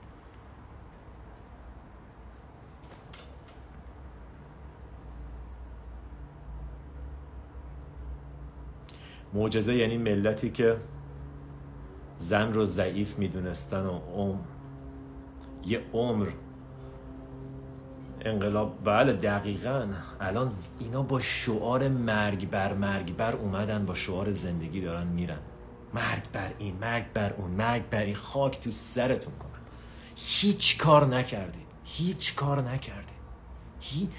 [9.34, 10.78] معجزه یعنی ملتی که
[12.18, 14.40] زن رو ضعیف می‌دونستن و عمر
[15.66, 16.28] یه عمر
[18.22, 19.88] انقلاب بله دقیقا.
[20.22, 25.40] الان اینا با شعار مرگ بر مرگ بر اومدن با شعار زندگی دارن میرن.
[25.94, 28.16] مرگ بر این مرگ بر اون مرگ بر این.
[28.16, 29.62] خاک تو سرتون کنن.
[30.16, 33.14] هیچ کار نکردی هیچ کار نکردی
[33.80, 34.10] هی...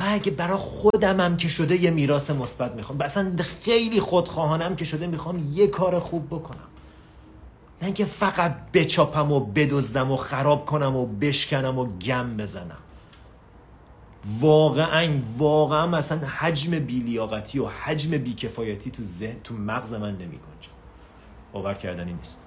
[0.00, 3.00] مرگ برای خودمم که شده یه میراث مثبت می‌خوام.
[3.00, 6.68] اصلا خیلی خودخواهانم که شده می‌خوام یه کار خوب بکنم.
[7.82, 12.78] نه که فقط بچاپم و بدزدم و خراب کنم و بشکنم و گم بزنم.
[14.40, 20.40] واقعا واقعا مثلا حجم بیلیاقتی و حجم بیکفایتی تو ذهن تو مغز من نمی
[21.52, 22.44] باور کردنی نیست.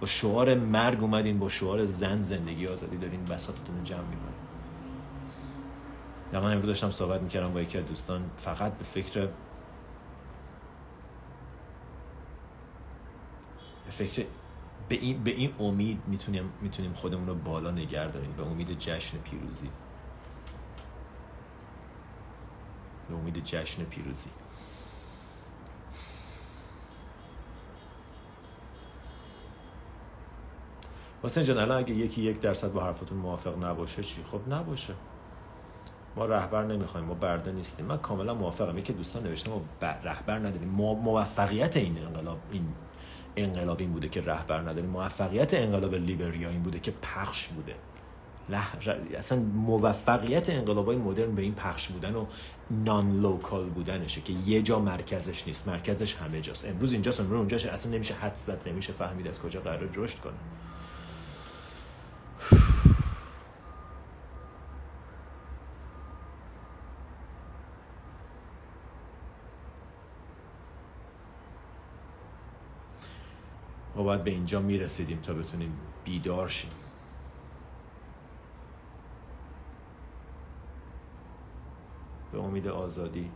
[0.00, 4.32] با شعار مرگ اومدین با شعار زن زندگی آزادی دارین بساطتون رو جمع می‌کنین.
[6.32, 9.20] من امروز داشتم صحبت می‌کردم با یکی از دوستان فقط به فکر
[13.84, 14.24] به فکر
[14.88, 18.32] به این, به این امید می‌تونیم می‌تونیم خودمون رو بالا نگه داریم.
[18.32, 19.70] به امید جشن پیروزی.
[23.08, 24.30] به امید جشن پیروزی.
[31.22, 34.94] حسین جان الان اگه یکی یک درصد با حرفتون موافق نباشه چی؟ خب نباشه.
[36.16, 37.86] ما رهبر نمی‌خوایم ما برده نیستیم.
[37.86, 38.78] من کاملا موافقم.
[38.78, 40.68] یکی دوستان نوشته ما رهبر نداریم.
[40.68, 42.74] موفقیت این انقلاب این
[43.36, 47.74] انقلاب این بوده که رهبر نداریم موفقیت انقلاب لیبریا این بوده که پخش بوده.
[49.18, 52.26] اصلا موفقیت انقلاب های مدرن به این پخش بودن و
[52.70, 55.68] نان لوکال بودنشه که یه جا مرکزش نیست.
[55.68, 56.68] مرکزش همه جاست.
[56.68, 60.34] امروز اینجاست امروز اونجاش اصلا نمیشه حد زد نمیشه فهمید از کجا قرار رشد کنه.
[73.96, 76.70] ما باید به اینجا می‌رسیدیم تا بتونیم بیدار شیم.
[82.32, 83.30] به امید آزادی.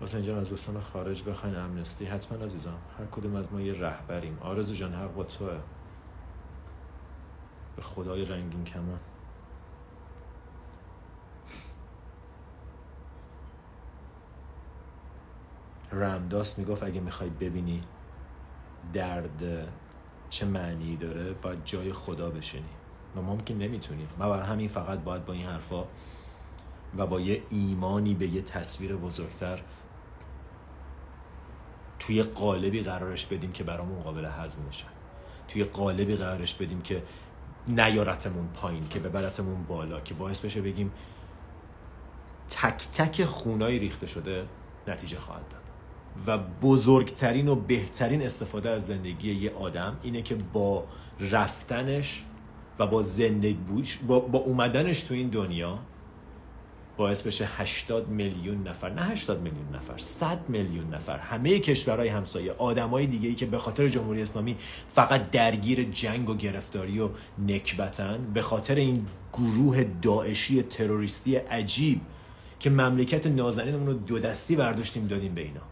[0.00, 4.38] واسه اینجا از دوستان خارج بخواین امنستی حتما عزیزم هر کدوم از ما یه رهبریم.
[4.40, 5.58] آرزو جان حق با توه.
[7.76, 8.98] به خدای رنگین کمان.
[16.00, 17.82] رمداس می‌گفت اگه می‌خوای ببینی
[18.92, 19.68] درد
[20.30, 22.64] چه معنی داره باید جای خدا بشینی.
[23.16, 24.08] و ممکن نمی‌تونیم.
[24.18, 25.84] ما برای همین فقط باید با این حرفا
[26.96, 29.60] و با یه ایمانی به یه تصویر بزرگتر
[31.98, 34.86] توی قالبی قرارش بدیم که برامون قابل هضم بشه.
[35.48, 37.02] توی قالبی قرارش بدیم که
[37.68, 40.92] نیارتمون پایین که ببرتمون بالا که باعث بشه بگیم
[42.48, 44.46] تک تک خونایی ریخته شده
[44.88, 45.69] نتیجه خواهد داد.
[46.26, 50.84] و بزرگترین و بهترین استفاده از زندگی یه آدم اینه که با
[51.20, 52.24] رفتنش
[52.78, 53.56] و با زندگی
[54.06, 55.78] با, با اومدنش تو این دنیا
[56.96, 62.52] باعث بشه 80 میلیون نفر نه 80 میلیون نفر 100 میلیون نفر همه کشورهای همسایه
[62.52, 64.56] آدمای دیگه ای که به خاطر جمهوری اسلامی
[64.94, 67.08] فقط درگیر جنگ و گرفتاری و
[67.46, 72.00] نکبتن به خاطر این گروه داعشی تروریستی عجیب
[72.58, 75.69] که مملکت نازنینمون رو دو دستی برداشتیم دادیم به اینا.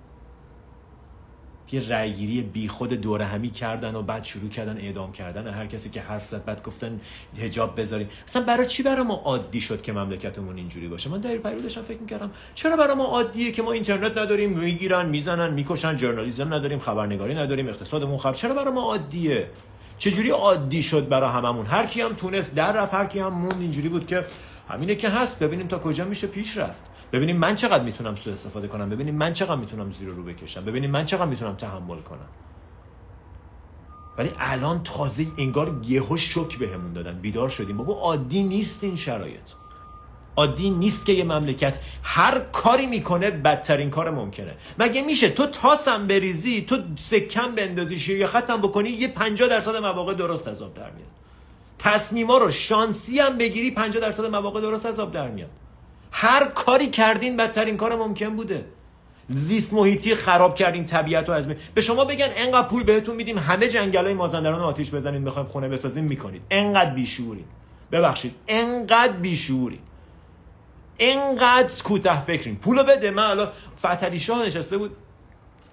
[1.73, 5.47] یه رأیگیری بی خود دوره همی کردن و بعد شروع کردن اعدام کردن.
[5.47, 7.01] هر کسی که حرف زد بعد گفتن
[7.39, 11.37] حجاب بذاریم اصلا برای چی برای ما عادی شد که مملکتمون اینجوری باشه؟ من در
[11.37, 15.97] پریود داشتم فکر می‌کردم چرا برای ما عادیه که ما اینترنت نداریم می‌گیرن می‌زنن می‌کشن
[15.97, 18.35] ژورنالیسم نداریم خبرنگاری نداریم اقتصادمون خراب.
[18.35, 19.51] چرا برای ما عادیه؟
[19.99, 23.57] چجوری عادی شد برای هممون؟ هر کی هم تونست در رفت هر کی هم موند
[23.61, 24.27] اینجوری بود که
[24.69, 25.39] همینه که هست.
[25.39, 26.83] ببینیم تا کجا میشه پیش رفت.
[27.13, 28.91] ببینیم من چقدر می‌تونم سوء استفاده کنم.
[28.91, 30.65] ببینیم من چقدر می‌تونم زیر رو بکشم.
[30.65, 32.29] ببینیم من چقدر می‌تونم تحمل کنم.
[34.19, 37.19] ولی الان تازه انگار یهو شک بهمون دادن.
[37.19, 37.77] بیدار شدیم.
[37.77, 39.41] بابا عادی نیست این شرایط.
[40.39, 44.55] عادی نیست که یه مملکت هر کاری می‌کنه بدترین کار ممکنه.
[44.79, 49.77] مگه میشه تو تاسم بریزی تو سکم بندازی شیر یا ختم بکنی یه 50 درصد
[49.77, 51.09] مواقع درست از آب در میاد.
[51.79, 55.51] تصمیما رو شانسی هم بگیری 50 درصد مواقع درست از آب در میاد.
[56.13, 58.65] هر کاری کردین بدترین کار ممکن بوده.
[59.31, 63.69] زیست محیطی خراب کردین طبیعت رو از به شما بگن انقدر پول بهتون میدیم همه
[63.69, 66.43] جنگلای مازندران آتیش بزنید می‌خوایم خونه بسازیم می‌کنید.
[66.51, 67.45] انقدر بیشعورین.
[67.93, 68.35] ببخشید.
[68.49, 69.79] انقدر بیشعورین.
[70.99, 73.11] انقدر کوتاه فکرین پولو بده.
[73.11, 73.49] من الان
[73.87, 74.97] فتلی شاه نشسته بود.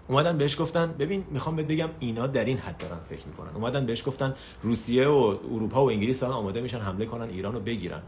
[0.07, 3.55] اومدن بهش گفتن ببین می‌خوام بهت بگم اینا در این حد دارن فکر می‌کنن.
[3.55, 7.59] اومدن بهش گفتن روسیه و اروپا و انگلیس دارن آماده میشن حمله کنن ایران رو
[7.59, 8.01] بگیرن.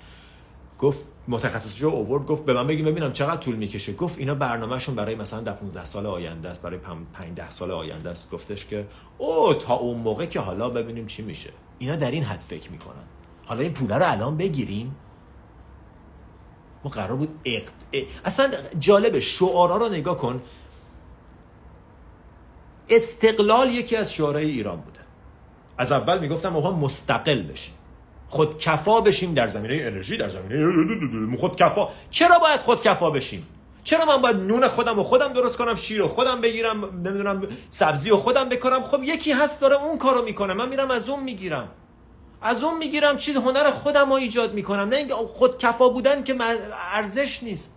[0.79, 3.93] گفت متخصص جو اوورد گفت به من بگیم ببینم چقدر طول می‌کشه.
[3.93, 6.61] گفت اینا برنامهشون برای مثلا در 15 سال آینده است.
[6.61, 8.31] برای 5 10 سال آینده است.
[8.31, 11.49] گفتش که او تا اون موقع که حالا ببینیم چی میشه.
[11.79, 13.03] اینا در این حد فکر می‌کنن.
[13.45, 14.95] حالا این پول رو الان بگیریم.
[16.89, 17.71] قرار بود اقت...
[18.25, 20.41] اصلا جالب شعارا رو نگاه کن.
[22.89, 24.99] استقلال یکی از شعارهای ایران بوده.
[25.77, 27.73] از اول می‌گفتم ما مستقل بشیم.
[28.29, 31.89] خودکفا بشیم در زمینه انرژی در زمینه خودکفا.
[32.09, 33.47] چرا باید خودکفا بشیم؟
[33.83, 38.11] چرا من باید نون خودم و خودم درست کنم شیر و خودم بگیرم نمی‌دونم سبزی
[38.11, 40.53] و خودم بکنم خب یکی هست داره اون کارو می‌کنه.
[40.53, 41.67] من میرم از اون می‌گیرم.
[42.41, 46.35] از اون می‌گیرم چیز هنر خودم رو ایجاد می‌کنم نه اینکه خودکفا بودن که
[46.93, 47.73] ارزش نیست.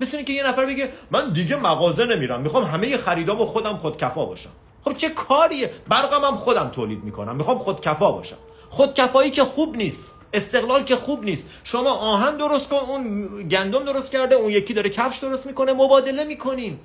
[0.00, 4.50] مثل اینکه یه نفر بگه من دیگه مغازه نمیرم می‌خوام همه خریدامو خودم خودکفا باشم.
[4.84, 8.36] خب چه کاریه؟ برقم هم خودم تولید می‌کنم می‌خوام خودکفا باشم.
[8.70, 11.48] خودکفایی که خوب نیست استقلال که خوب نیست.
[11.64, 16.24] شما آهن درست کن اون گندم درست کرده اون یکی داره کفش درست می‌کنه مبادله
[16.24, 16.80] می‌کنیم.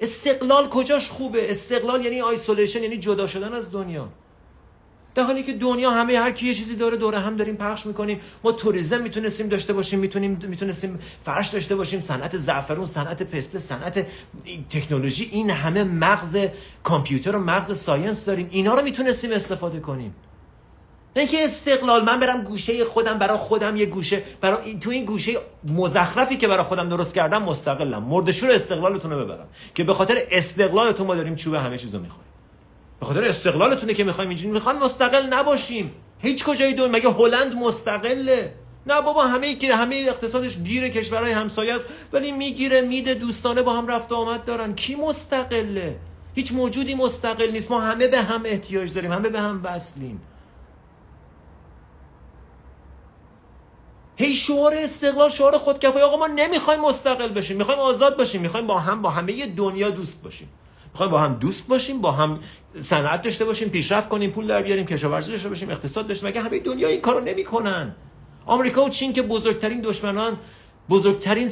[0.00, 4.08] استقلال کجاش خوبه؟ استقلال یعنی آیسولیشن یعنی جدا شدن از دنیا.
[5.14, 8.20] در حالی که دنیا همه هر کی یه چیزی داره دوره هم داریم پخش می‌کنیم.
[8.44, 12.00] ما توریسم می‌تونستیم داشته باشیم می‌تونیم می‌تونستیم فرش داشته باشیم.
[12.00, 14.06] صنعت زعفرون صنعت پسته صنعت
[14.70, 16.38] تکنولوژی این همه مغز
[16.82, 18.48] کامپیوتر و مغز ساینس داریم.
[18.50, 20.14] اینا رو می‌تونستیم استفاده کنیم.
[21.16, 25.32] نه که استقلال من برم گوشه خودم برای خودم یه گوشه برای تو این گوشه
[25.68, 28.02] مزخرفی که برای خودم درست کردم مستقلم.
[28.02, 32.31] مردشور استقلالتون رو ببرم که به خاطر استقلالتون ما داریم چوب همه چیزو می‌خوریم.
[33.02, 34.50] به خاطر استقلالتونه که می‌خوایم اینجوری.
[34.50, 35.94] می‌خوام مستقل نباشیم.
[36.18, 38.54] هیچ کجای دنیا مگه هلند مستقله؟
[38.86, 41.86] نه بابا همه گیره همه اقتصادش گیر کشورهای همسایه است.
[42.12, 44.74] ولی می‌گیره میده دوستانه با هم رفت آمد دارن.
[44.74, 45.96] کی مستقله؟
[46.34, 47.70] هیچ موجودی مستقل نیست.
[47.70, 49.12] ما همه به هم احتیاج داریم.
[49.12, 50.20] همه به هم وصلیم.
[54.16, 56.04] هی شعار استقلال شعار خودکفایی.
[56.04, 57.56] آقا ما نمی‌خوایم مستقل بشیم.
[57.56, 60.48] می‌خوایم آزاد باشیم می‌خوایم با هم با همه دنیا دوست باشیم.
[60.92, 62.40] می‌خوایم با هم دوست باشیم با هم
[62.80, 66.58] صنعت داشته باشیم پیشرفت کنیم پول در بیاریم کشاورزی داشته باشیم اقتصاد داشته مگه همه
[66.58, 67.94] دنیا این کارو نمی‌کنن؟
[68.46, 70.38] آمریکا و چین که بزرگترین دشمنان
[70.90, 71.50] بزرگترین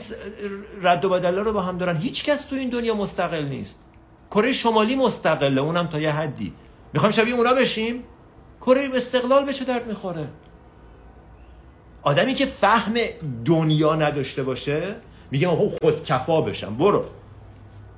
[0.83, 1.96] رد و بدل رو با هم دارن.
[1.96, 3.85] هیچ کس تو این دنیا مستقل نیست.
[4.31, 6.53] کره شمالی مستقله اونم تا یه حدی.
[6.92, 8.05] می‌خوایم شبیه اونا بشیم؟
[8.61, 10.29] کره استقلال بشه درد می‌خوره؟
[12.03, 12.94] آدمی که فهم
[13.44, 14.96] دنیا نداشته باشه
[15.31, 16.76] میگه من خود کفا بشم.
[16.76, 17.05] برو.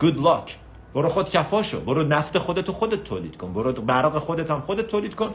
[0.00, 0.61] Good luck.
[0.94, 3.52] برو خود کفا شو برو نفت خودتو خودت تولید کن.
[3.52, 5.34] برو برق خودت هم خودت تولید کن.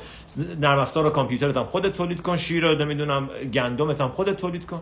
[0.61, 2.37] نرم افزار و کامپیوترت هم خودت تولید کن.
[2.37, 4.81] شیر رو نمی‌دونم گندمت هم خودت تولید کن.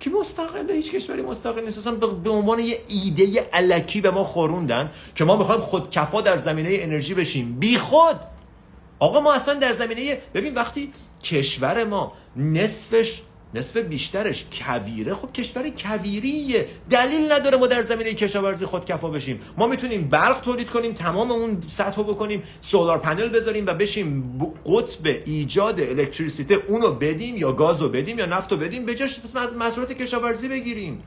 [0.00, 1.78] کی مستقله هیچ کشوری مستقل نیست.
[1.78, 6.36] اصلا به عنوان یه ایده علکی به ما خوروندن که ما می‌خوایم خود کفا در
[6.36, 7.58] زمینه انرژی بشیم.
[7.58, 8.16] بی خود!
[8.98, 13.22] آقا ما اصلا در زمینه ببین وقتی کشور ما نصفش
[13.56, 15.14] نصف بیشترش کویره.
[15.14, 16.66] خب کشور کویریه.
[16.90, 19.40] دلیل نداره ما در زمینه کشاورزی خودکفا بشیم.
[19.58, 25.06] ما می‌تونیم برق تولید کنیم تمام اون سطح بکنیم سولار پنل بذاریم و بشیم قطب
[25.26, 29.20] ایجاد الکتریسیته اونو بدیم یا گازو بدیم یا نفتو بدیم به جاش
[29.58, 31.02] مسئولیت کشاورزی بگیریم.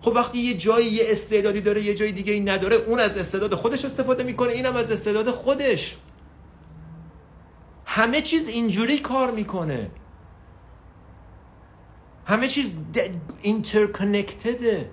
[0.00, 3.54] خب وقتی یه جایی یه استعدادی داره یه جای دیگه ای نداره اون از استعداد
[3.54, 5.96] خودش استفاده می‌کنه اینم از استعداد خودش.
[7.84, 9.90] همه چیز اینجوری کار می‌کنه.
[12.28, 12.74] همه چیز
[13.42, 14.90] اینترکنکتده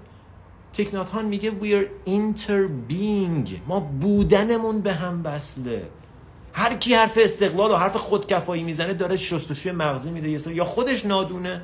[0.74, 3.50] تکناتان میگه we are interbeing.
[3.68, 5.88] ما بودنمون به هم وصله.
[6.54, 10.52] هر کی حرف استقلال و حرف خودکفایی می‌زنه داره شستشوی مغزی میده.
[10.56, 11.62] یا خودش نادونه.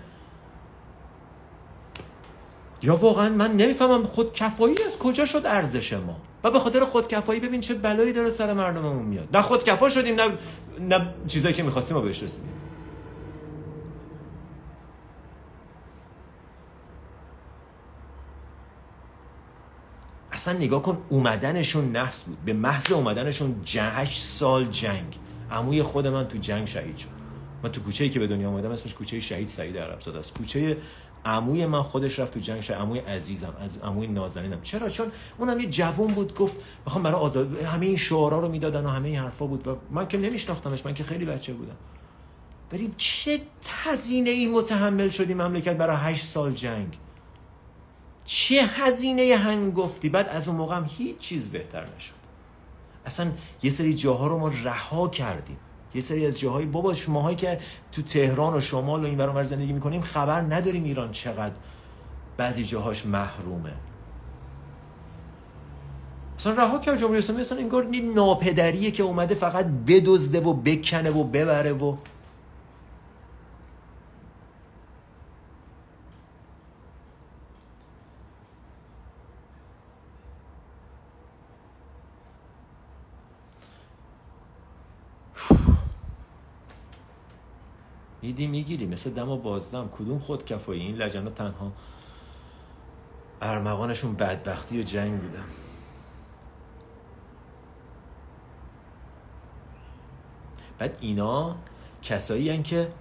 [2.84, 6.18] یا واقعا من نمی‌فهمم خودکفایی از کجا شد ارزش ما.
[6.44, 9.38] و به خاطر خودکفایی ببین چه بلایی داره سر مردممون میاد.
[9.38, 10.24] نه خودکفا شدیم نه
[10.80, 12.52] نه چیزایی که می‌خواستیم ما بهش رسیدیم.
[20.42, 22.38] اصلا نگاه کن اومدنشون نحس بود.
[22.46, 25.18] به محض اومدنشون هشت سال جنگ.
[25.52, 27.08] عموی خود من تو جنگ شهید شد.
[27.64, 30.34] من تو کوچه‌ای که به دنیا اومدم اسمش کوچه شهید سعید عربزاده است.
[30.34, 30.78] کوچه
[31.26, 34.62] عموی من خودش رفت تو جنگ شد عموی عزیزم از عموی نازنینم.
[34.62, 38.86] چرا؟ چون اونم یه جوون بود گفت می‌خوام برای آزاد همه این شعارا رو می‌دادن
[38.86, 41.76] و همه این حرفا بود و من که نمیشناختمش من که خیلی بچه بودم.
[42.72, 46.98] ولی چه هزینه ای متحمل شدی مملکت برای هشت سال جنگ؟
[48.26, 52.14] چه هزینه هنگفتی بعد از اون موقع هم هیچ چیز بهتر نشد.
[53.06, 53.32] اصلا
[53.64, 55.58] یه سری جاها رو ما رها کردیم.
[55.96, 57.60] یه سری از جاهای بابا شماهایی که
[57.92, 61.56] تو تهران و شمال و این برام زندگی می‌کنیم خبر نداریم ایران چقدر
[62.38, 63.74] بعضی جاهاش محرومه.
[66.38, 71.24] اصلا رها کرد جمهوری اسلامی اصلا انگار ناپدریه که اومده فقط بدزده و بکنه و
[71.24, 71.96] ببره و
[88.32, 88.86] میدی می‌گیری.
[88.86, 89.90] مثل دم و بازدم.
[89.98, 91.72] کدوم خود کفایی؟ این لجنه تنها
[93.42, 95.44] ارمغانشون بدبختی و جنگ بودن
[100.80, 101.56] بعد اینا
[102.02, 102.92] کسایی که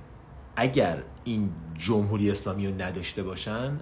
[0.56, 3.80] اگر این جمهوری اسلامی رو نداشته باشن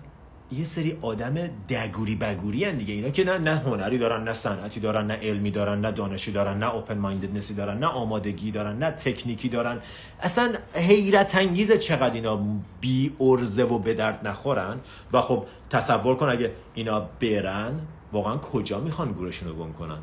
[0.53, 1.35] یه سری آدم
[1.69, 2.95] دگوری بگوری هن دیگه.
[2.95, 6.59] اینا که نه نه هنری دارن نه صنعتی دارن نه علمی دارن نه دانشی دارن
[6.59, 9.81] نه اوپن ماینددنسی دارن نه آمادگی دارن نه تکنیکی دارن.
[10.21, 12.41] اصلا حیرت انگیزه چقدر اینا
[12.81, 14.81] بی ارزه و به درد نخورن؟
[15.13, 17.81] و خب تصور کن اگه اینا برن
[18.13, 19.99] واقعا کجا می‌خوان گورشون رو گم کنن؟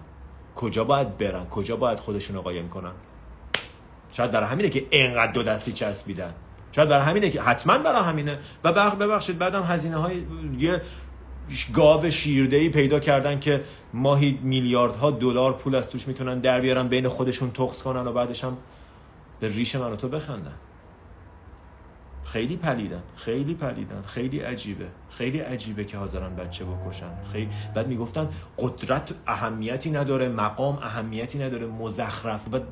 [0.56, 2.94] کجا باید برن؟ کجا باید خودشون رو قایم کنن؟
[4.12, 6.34] شاید برای همینه که اینقدر دو دستی چسبیدن.
[6.76, 8.40] شاید برای همینه که حتما برای همینه.
[8.64, 10.24] و ببخشید بعدم هزینه های
[10.60, 10.82] یه
[11.74, 16.88] گاو شیرده ای پیدا کردن که ماهی میلیاردها دلار پول از توش می‌تونن در بیارن
[16.88, 18.58] بین خودشون تخص کنن و بعدش هم
[19.40, 20.54] به ریش من و تو بخندن.
[22.24, 27.12] خیلی پلیدن خیلی پلیدن خیلی عجیبه خیلی عجیبه که حاضرن بچه بکشن.
[27.32, 32.48] خیلی بعد می‌گفتن قدرت اهمیتی نداره مقام اهمیتی نداره مزخرف.
[32.48, 32.64] بعد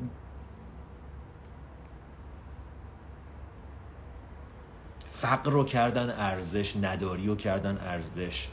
[5.24, 8.48] فقر رو کردن ارزش نداری رو کردن ارزش.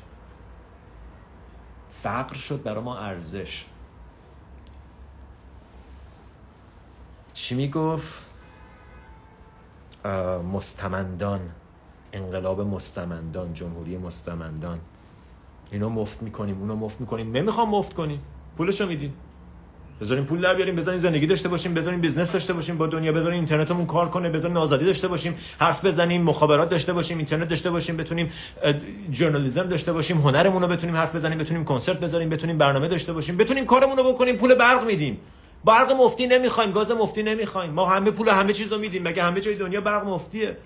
[2.03, 3.65] فقر شد برای ما ارزش.
[7.33, 8.25] چی می‌گفت؟
[10.53, 11.51] مستمندان
[12.13, 14.79] انقلاب مستمندان جمهوری مستمندان.
[15.71, 17.31] اینو مفت می‌کنیم اونو مفت می‌کنیم.
[17.31, 18.21] نمی‌خوام مفت کنیم.
[18.57, 19.13] پولشو میدیم.
[20.01, 23.39] بذاریم پول در بیاریم بذاریم زندگی داشته باشیم بذاریم business داشته باشیم با دنیا بذاریم
[23.39, 27.97] اینترنتمون کار کنه بذاریم آزادی داشته باشیم حرف بزنیم مخابرات داشته باشیم اینترنت داشته باشیم
[27.97, 28.31] بتونیم
[29.11, 33.37] ژورنالیسم داشته باشیم هنرمون رو بتونیم حرف بزنیم بتونیم کنسرت بذاریم بتونیم برنامه داشته باشیم
[33.37, 35.17] بتونیم کارمون رو بکنیم پول برق میدیم.
[35.65, 37.71] برق مفتی نمی‌خوایم گاز مفتی نمی‌خوایم.
[37.71, 40.57] ما همه پول همه چیزو میدیم مگه همه جای دنیا برق مفتیه؟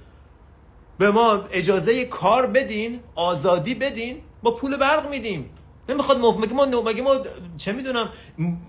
[0.98, 5.50] به ما اجازه کار بدین آزادی بدین با پول برق میدیم.
[5.90, 6.38] نمی‌خواد مف...
[6.38, 7.16] مگه ما مگه ما
[7.58, 8.10] چه می‌دونم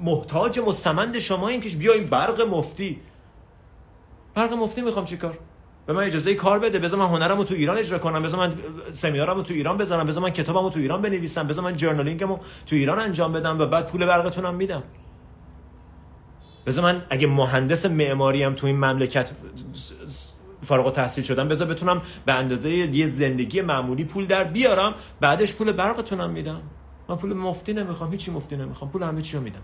[0.03, 3.01] محتاج مستمند شما این که بیایم برق مفتی.
[4.35, 5.39] برق مفتی می‌خوام چیکار؟
[5.87, 8.55] به من اجازه کار بده بذار من هنرمو تو ایران اجرا کنم بذار من
[8.93, 12.99] سمینارمو تو ایران بزنم بذار من کتابمو تو ایران بنویسم بذار من جرنالینگمو تو ایران
[12.99, 14.83] انجام بدم و بعد پول برقتونم میدم.
[16.67, 19.31] بذار من اگه مهندس معماری هم تو این مملکت
[20.63, 25.73] فارغ تحصیل شدم بذار بتونم به اندازه یه زندگی معمولی پول در بیارم بعدش پول
[25.73, 26.61] برقتونم میدم.
[27.09, 29.63] من پول مفتی نمی‌خوام هیچی مفتی نمی‌خوام پول همه چی رو میدم.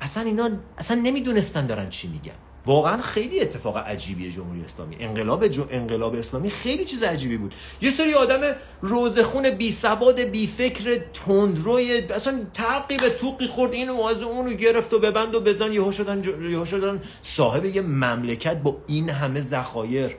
[0.00, 2.32] اصلا اینا اصلا نمی‌دونستن دارن چی میگن.
[2.66, 4.96] واقعا خیلی اتفاق عجیبیه جمهوری اسلامی.
[5.00, 7.54] انقلاب جو انقلاب اسلامی خیلی چیز عجیبی بود.
[7.80, 8.40] یه سری آدم
[8.82, 13.72] روزخون بی سواد بی فکر تندروی اصلا تعقیب توقی خورد.
[13.72, 15.72] اینو از اونو گرفت و ببند و بزن.
[15.72, 20.16] یهو شدن یهو شدن صاحب یه مملکت با این همه ذخایر.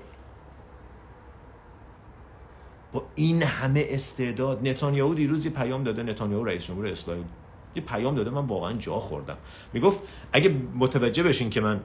[2.94, 7.26] با این همه استعداد نتانیاهو دیروز یه پیام داده نتانیاهو رئیس جمهور اسرائیل.
[7.76, 9.38] یه پیام داده من واقعا جا خوردم.
[9.74, 10.00] می‌گفت
[10.34, 11.82] اگه متوجه بشین که من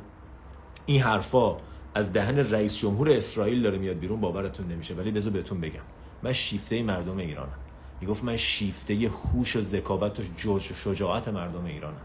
[0.87, 1.57] این حرفا
[1.95, 5.81] از دهن رئیس جمهور اسرائیل داره میاد بیرون باورتون نمیشه ولی بذار بهتون بگم.
[6.23, 7.59] من شیفته مردم ایرانم.
[8.01, 11.97] می‌گفت من شیفته هوش و ذکاوت و شجاعت مردم ایرانم.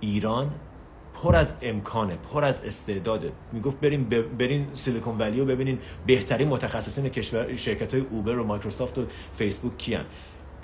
[0.00, 0.50] ایران
[1.22, 3.32] پر از امکانه پر از استعداده.
[3.52, 4.08] می‌گفت بریم
[4.38, 9.04] برین سیلیکون ولی و ببینین بهترین متخصصین کشور شرکت های اوبر و مایکروسافت و
[9.36, 10.04] فیسبوک کیان.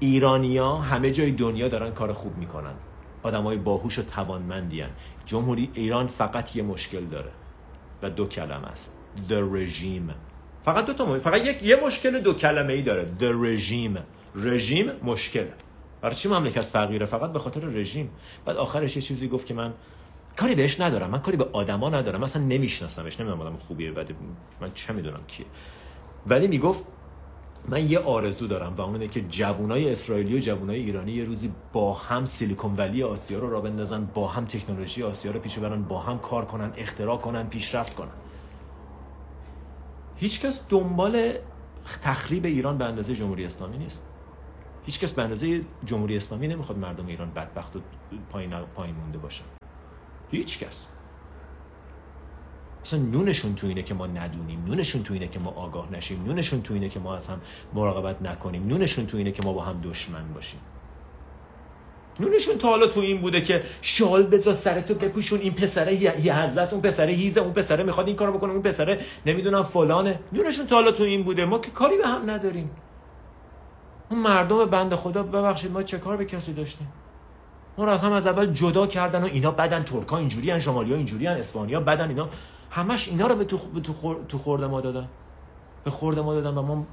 [0.00, 2.74] ایرانیا همه جای دنیا دارن کار خوب می‌کنن.
[3.24, 4.90] های باهوش و توانمندی هن.
[5.26, 7.30] جمهوری ایران فقط یه مشکل داره
[8.02, 8.96] و دو کلمه است.
[9.28, 10.12] The regime.
[10.64, 13.08] فقط دو تا فقط یک یه مشکل دو کلمه ای داره.
[13.20, 13.98] The regime.
[14.34, 15.44] رژیم مشکل
[16.00, 18.10] برای چی مملکت فقیره؟ فقط به خاطر رژیم
[18.44, 19.72] بعد آخرش یه چیزی گفت که من
[20.36, 21.10] کاری بهش ندارم.
[21.10, 22.20] من کاری به آدما ندارم.
[22.20, 23.20] مثلا نمیشناسمش.
[23.20, 24.10] نمی‌دونم آدم خوبیه بعد
[24.60, 25.46] من چه می‌دونم کیه.
[26.26, 26.84] ولی می‌گفت
[27.68, 31.94] من یه آرزو دارم و اونه که جوانای اسرائیلی و جوانای ایرانی یه روزی با
[31.94, 36.00] هم سیلیکون ولی آسیا رو را بندازن با هم تکنولوژی آسیا رو پیش برن با
[36.00, 38.08] هم کار کنن اختراع کنن پیشرفت کنن.
[40.16, 41.32] هیچکس دنبال
[42.02, 44.06] تخریب ایران به اندازه جمهوری اسلامی نیست.
[44.86, 47.80] هیچکس به اندازه جمهوری اسلامی نمی‌خواد مردم ایران بدبخت و
[48.30, 49.44] پایین مونده باشن.
[50.30, 50.88] هیچکس
[52.84, 56.62] اصلا نونشون تو اینه که ما ندونیم نونشون تو اینه که ما آگاه نشیم نونشون
[56.62, 57.40] تو اینه که ما از هم
[57.74, 60.60] مراقبت نکنیم نونشون تو اینه که ما با هم دشمن باشیم.
[62.20, 66.72] نونشون تا حالا تو این بوده که شال بذار سرتو بپوشون این پسره یه است
[66.72, 70.20] اون پسره هیزه اون پسره می‌خواد این کارو بکنه اون پسره نمی‌دونم فلانه.
[70.32, 72.70] نونشون تا حالا تو این بوده ما که کاری به هم نداریم.
[74.10, 76.88] اون مردم بند خدا ببخشید ما چه کار به کسی داشتیم؟
[77.78, 80.90] ما رو از هم از اول جدا کردن و اینا بدن ترکا اینجوری ان شمالی
[80.90, 82.28] ها اینجوری ان اسپانیا بدن اینا.
[82.70, 83.80] همش اینا رو به تو, به
[84.28, 85.08] تو, خورد ما دادن.
[85.84, 86.86] به خورد ما دادن و ما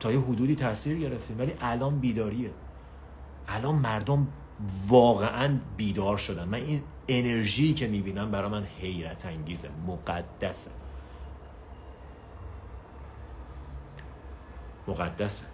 [0.00, 1.38] تا یه حدودی تاثیر گرفتیم.
[1.38, 2.50] ولی الان بیداریه.
[3.48, 4.28] الان مردم
[4.88, 6.44] واقعا بیدار شدن.
[6.44, 9.68] من این انرژی که می‌بینم برای من حیرت انگیزه.
[9.86, 10.70] مقدسه.
[14.88, 15.46] مقدسه.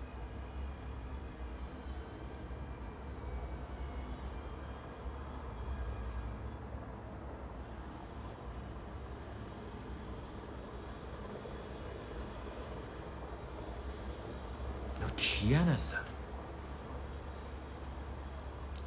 [15.16, 15.98] کیان هستن؟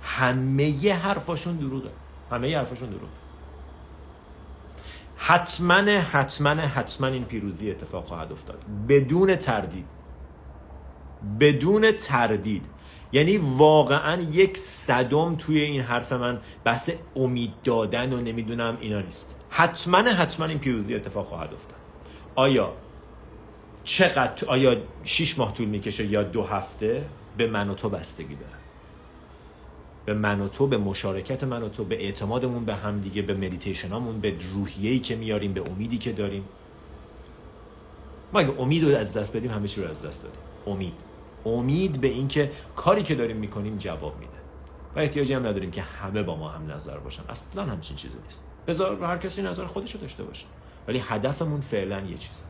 [0.01, 1.89] همه یه حرفاشون دروغه.
[2.32, 3.11] همه یه حرفاشون دروغه.
[5.17, 5.75] حتما
[6.11, 8.65] حتما حتما این پیروزی اتفاق خواهد افتاد.
[8.89, 9.86] بدون تردید.
[11.39, 12.65] بدون تردید.
[13.11, 19.36] یعنی واقعا یک صدم توی این حرف من بحث امید دادن و نمی‌دونم اینا نیست.
[19.49, 21.80] حتما حتما این پیروزی اتفاق خواهد افتاد.
[22.36, 22.73] آیا
[23.84, 27.05] چقدر آیا 6 ماه طول می‌کشه یا دو هفته؟
[27.38, 28.53] به من و تو بستگی داره.
[30.05, 33.34] به من و تو به مشارکت من و تو به اعتمادمون به هم دیگه به
[33.34, 36.45] مدیتیشنامون به روحیه‌ای که میاریم به امیدی که داریم.
[38.34, 40.39] ما اگه امید رو از دست بدیم همه چی رو از دست دادیم.
[40.67, 40.93] امید.
[41.45, 44.32] امید به اینکه کاری که داریم می‌کنیم جواب میده.
[44.95, 47.23] و احتیاجی هم نداریم که همه با ما هم نظر باشن.
[47.30, 48.43] اصلا همچین چیزی نیست.
[48.67, 50.45] بذار هر کسی نظر خودش رو داشته باشه.
[50.88, 52.43] ولی هدفمون فعلا یه چیزه.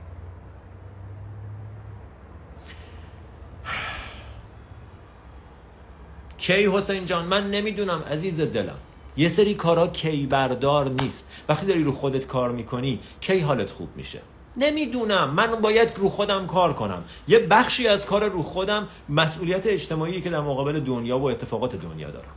[6.40, 8.78] کی حسین جان من نمی‌دونم عزیز دلم.
[9.18, 11.28] یه سری کارا کی بردار نیست.
[11.50, 14.20] وقتی داری رو خودت کار می‌کنی کی حالت خوب میشه؟
[14.58, 15.30] نمی‌دونم.
[15.30, 17.04] من باید رو خودم کار کنم.
[17.28, 22.12] یه بخشی از کار رو خودم مسئولیت اجتماعی که در مقابل دنیا و اتفاقات دنیا
[22.12, 22.34] دارم.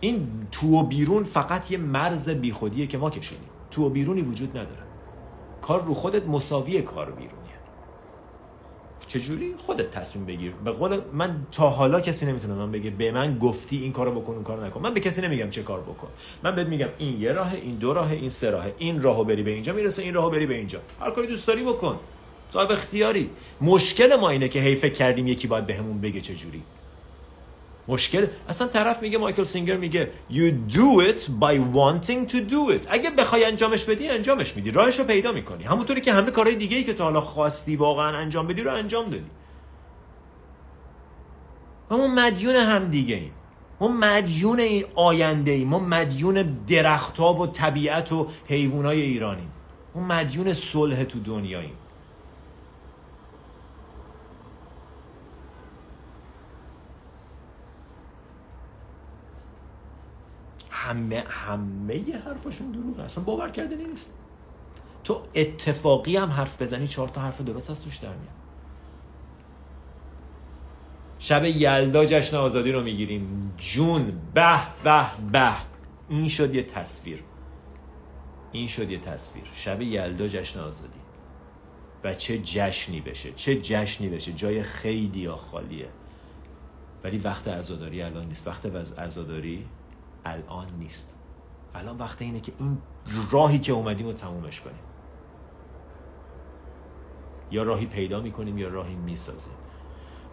[0.00, 3.48] این تو و بیرون فقط یه مرز بیخودیه که ما کشیدیم.
[3.70, 4.82] تو و بیرونی وجود نداره.
[5.62, 7.43] کار رو خودت مساوی کار بیرون.
[9.06, 13.38] چجوری خودت تصمیم بگیر؟ به قول من تا حالا کسی نمی‌تونه من بگه به من
[13.38, 14.80] گفتی این کارو بکن اون کارو نکن.
[14.80, 16.08] من به کسی نمیگم چه کار بکن.
[16.42, 19.42] من بهت میگم این یه راه این دو راه این سه راه این راهو بری
[19.42, 20.80] به اینجا می‌رسه این راهو بری به اینجا.
[21.00, 21.98] هر کاری دوست داری بکن.
[22.50, 23.30] صاحب اختیاری.
[23.60, 26.62] مشکل ما اینه که هی فکر کردیم یکی باید بهمون بگه چجوری.
[27.88, 28.26] مشکل.
[28.48, 32.86] اصلا طرف میگه مایکل سینگر میگه you do it by wanting to do it.
[32.88, 34.70] اگه بخوای انجامش بدی انجامش میدی.
[34.70, 35.64] راهش رو پیدا می‌کنی.
[35.64, 39.04] همونطوری که همه کارهای دیگه ای که تا حالا خواستی واقعا انجام بدی رو انجام
[39.04, 39.24] دادی.
[41.90, 43.32] و ما مدیون هم دیگه ایم.
[43.80, 45.68] ما مدیون این آینده ایم.
[45.68, 49.50] ما مدیون درختها و طبیعت و حیوانای ایرانیم.
[49.94, 51.74] ما مدیون صلح تو دنیاییم.
[60.88, 63.02] همه همه حرفاشون دروغه.
[63.02, 64.14] اصلا باور کردنی نیست.
[65.04, 68.34] تو اتفاقی هم حرف بزنی چهار تا حرف درست از توش در میاد.
[71.18, 73.54] شب یلدا جشن آزادی رو می‌گیریم.
[73.56, 75.52] جون به به به.
[76.08, 77.22] این شد یه تصویر.
[78.52, 79.44] این شد یه تصویر.
[79.54, 80.98] شب یلدا جشن آزادی.
[82.04, 83.32] و چه جشنی بشه.
[83.32, 84.32] چه جشنی بشه.
[84.32, 85.88] جای خیلی خالیه.
[87.04, 88.48] ولی وقت عزاداری الان نیست.
[88.48, 88.66] وقت
[88.98, 89.66] عزاداری؟
[90.24, 91.14] الان نیست.
[91.74, 92.78] الان وقت اینه که این
[93.30, 94.78] راهی که اومدیم رو تمومش کنیم.
[97.50, 99.54] یا راهی پیدا می‌کنیم یا راهی می‌سازیم.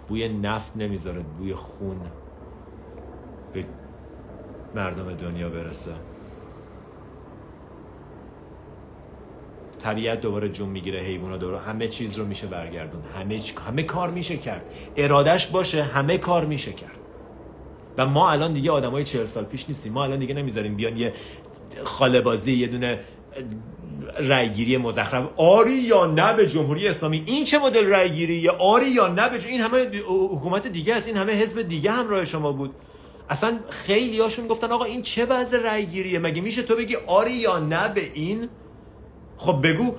[0.08, 2.02] بوی نفت نمی‌ذاره بوی خون
[3.54, 3.66] به
[4.76, 5.94] مردم دنیا برسه.
[9.84, 14.38] طبیعت دوباره جون می‌گیره حیوونا دوباره همه چیز رو میشه برگردون همه همه کار میشه
[14.38, 14.74] کرد.
[14.98, 16.98] ارادش باشه همه کار میشه کرد.
[18.06, 19.94] ما الان دیگه آدمای 40 سال پیش نیستیم.
[19.94, 21.14] ما الان دیگه نمی‌ذاریم بیان یه
[21.84, 23.00] خاله بازی یه دونه
[24.20, 25.30] رایگیری مزخرف.
[25.38, 29.62] آری یا نه به جمهوری اسلامی؟ این چه مدل رایگیری آری یا نه به این
[29.62, 29.78] همه
[30.08, 31.08] حکومت دیگه است.
[31.08, 32.76] این همه حزب دیگه همراه شما بود.
[33.30, 37.60] اصلا خیلی هاشون گفتن آقا این چه وضع رایگیریه مگه میشه تو بگی آری یا
[37.60, 38.50] نه به این؟
[39.42, 39.96] خب بگو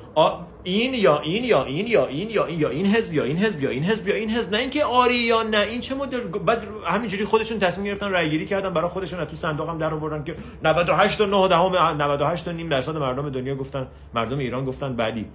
[0.64, 3.62] این یا این یا این یا این یا این یا این حزب یا این حزب
[3.62, 6.62] یا این حزب یا این حزب نه اینکه آری یا نه این چه مدل بعد
[6.84, 10.24] همینجوری خودشون تصمیم گرفتن رای گیری کردن برای خودشون از تو صندوق هم در آوردن
[10.24, 10.34] که
[10.64, 15.26] 98 و 9 دهم 98 و نیم درصد مردم دنیا گفتن مردم ایران گفتن بعدی.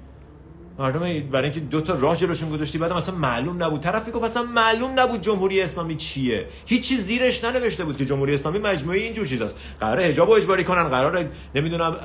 [0.80, 3.82] مردم برای اینکه دو تا راه جلوشون گذاشتی بعدم اصلا معلوم نبود.
[3.82, 6.46] طرف گفت اصلا معلوم نبود جمهوری اسلامی چیه.
[6.66, 9.58] هیچ چیز زیرش ننوشته بود که جمهوری اسلامی مجموعه اینجور چیزاست.
[9.80, 11.26] قرار حجاب اجباری کنن قرار
[11.56, 11.96] نمی‌دونم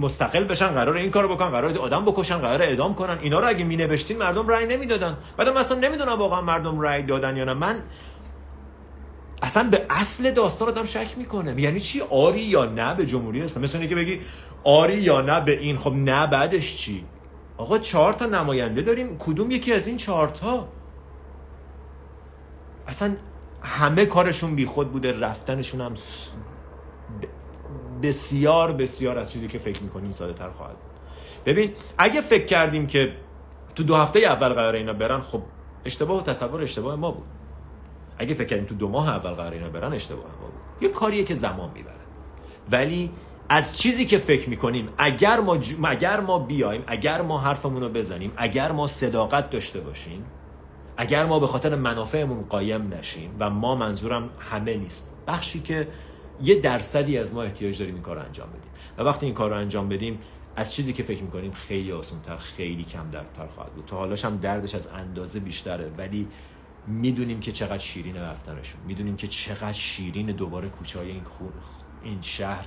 [0.00, 3.18] مستقل بشن قرار این کارو بکنن قرار آدم بکشن قرار اعدام کنن.
[3.22, 5.16] اینا رو اگه می نوشتین مردم رأی نمی‌دادن.
[5.36, 7.54] بعدم اصلا نمی‌دونم واقعا مردم رأی دادن یا نه.
[7.54, 7.76] من
[9.42, 11.60] اصلا به اصل داستان آدم شک می‌کنه.
[11.60, 14.20] یعنی چی؟ آری یا نه به جمهوری اسلامی؟ مثلا اینکه بگی
[14.64, 15.76] آری یا نه به این.
[15.76, 17.04] خب نه بعدش چی؟
[17.60, 20.68] آقا چهار تا نماینده داریم کدوم یکی از این چهار تا؟
[22.86, 23.16] اصلا
[23.62, 25.94] همه کارشون بیخود بوده رفتنشون هم
[28.02, 30.76] بسیار بسیار از چیزی که فکر می‌کنیم ساده تر خواهد
[31.46, 33.12] ببین اگه فکر کردیم که
[33.74, 35.42] تو دو هفته اول قرار اینا برن خب
[35.84, 37.26] اشتباه و تصور اشتباه ما بود.
[38.18, 40.82] اگه فکر کردیم تو دو ماه اول قرار اینا برن اشتباه ما بود.
[40.82, 41.94] یه کاریه که زمان می‌بره.
[42.70, 43.10] ولی
[43.52, 45.74] از چیزی که فکر می‌کنیم اگر ما, ج...
[45.84, 50.24] اگر ما بیایم اگر ما حرفمون رو بزنیم اگر ما صداقت داشته باشیم
[50.96, 55.88] اگر ما به خاطر منافعمون قایم نشیم و ما منظورم همه نیست بخشی که
[56.42, 58.70] یه درصدی از ما احتیاج داریم این کار رو انجام بدیم.
[58.98, 60.18] و وقتی این کار رو انجام بدیم
[60.56, 63.84] از چیزی که فکر می‌کنیم خیلی آسانتر خیلی کم دردتر خواهد بود.
[63.86, 66.28] تا حالاش هم دردش از اندازه بیشتره ولی
[66.86, 71.22] می‌دونیم که چقدر شیرین رفتنشون می‌دونیم که چقدر شیرین دوباره کوچه های این,
[72.04, 72.66] این شهر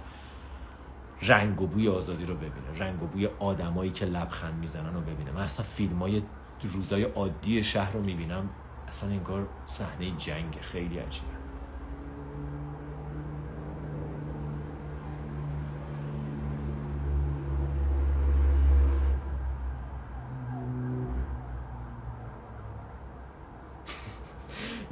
[1.28, 5.32] رنگ و بوی آزادی رو ببینه رنگ و بوی آدمایی که لبخند می‌زنن رو ببینه.
[5.32, 6.22] من اصلا فیلم های
[6.64, 8.50] روزای عادی شهر رو می‌بینم
[8.88, 11.28] اصلا انگار صحنه جنگ خیلی عجیبه.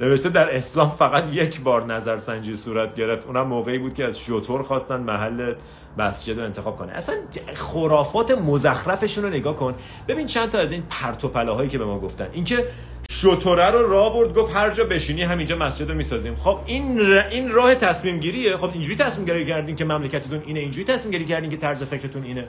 [0.00, 3.26] نوشته در اسلام فقط یک بار نظرسنجی صورت گرفت.
[3.26, 5.54] اونم موقعی بود که از شطور خواستن محل
[5.98, 6.92] مسجد رو انتخاب کنه.
[6.92, 7.14] اصلا
[7.54, 9.74] خرافات مزخرفشون رو نگاه کن.
[10.08, 12.28] ببین چند تا از این پرت و که به ما گفتن.
[12.32, 12.66] اینکه
[13.10, 16.36] شطوره رو راه برد گفت هر جا بشینی همینجا مسجد رو می‌سازیم.
[16.36, 20.84] خب این این راه تصمیم گیریه خب اینجوری تصمیم گیری کردین که مملکتتون اینه اینجوری
[20.84, 22.48] تصمیم گیری کردین که طرز فکرتون اینه.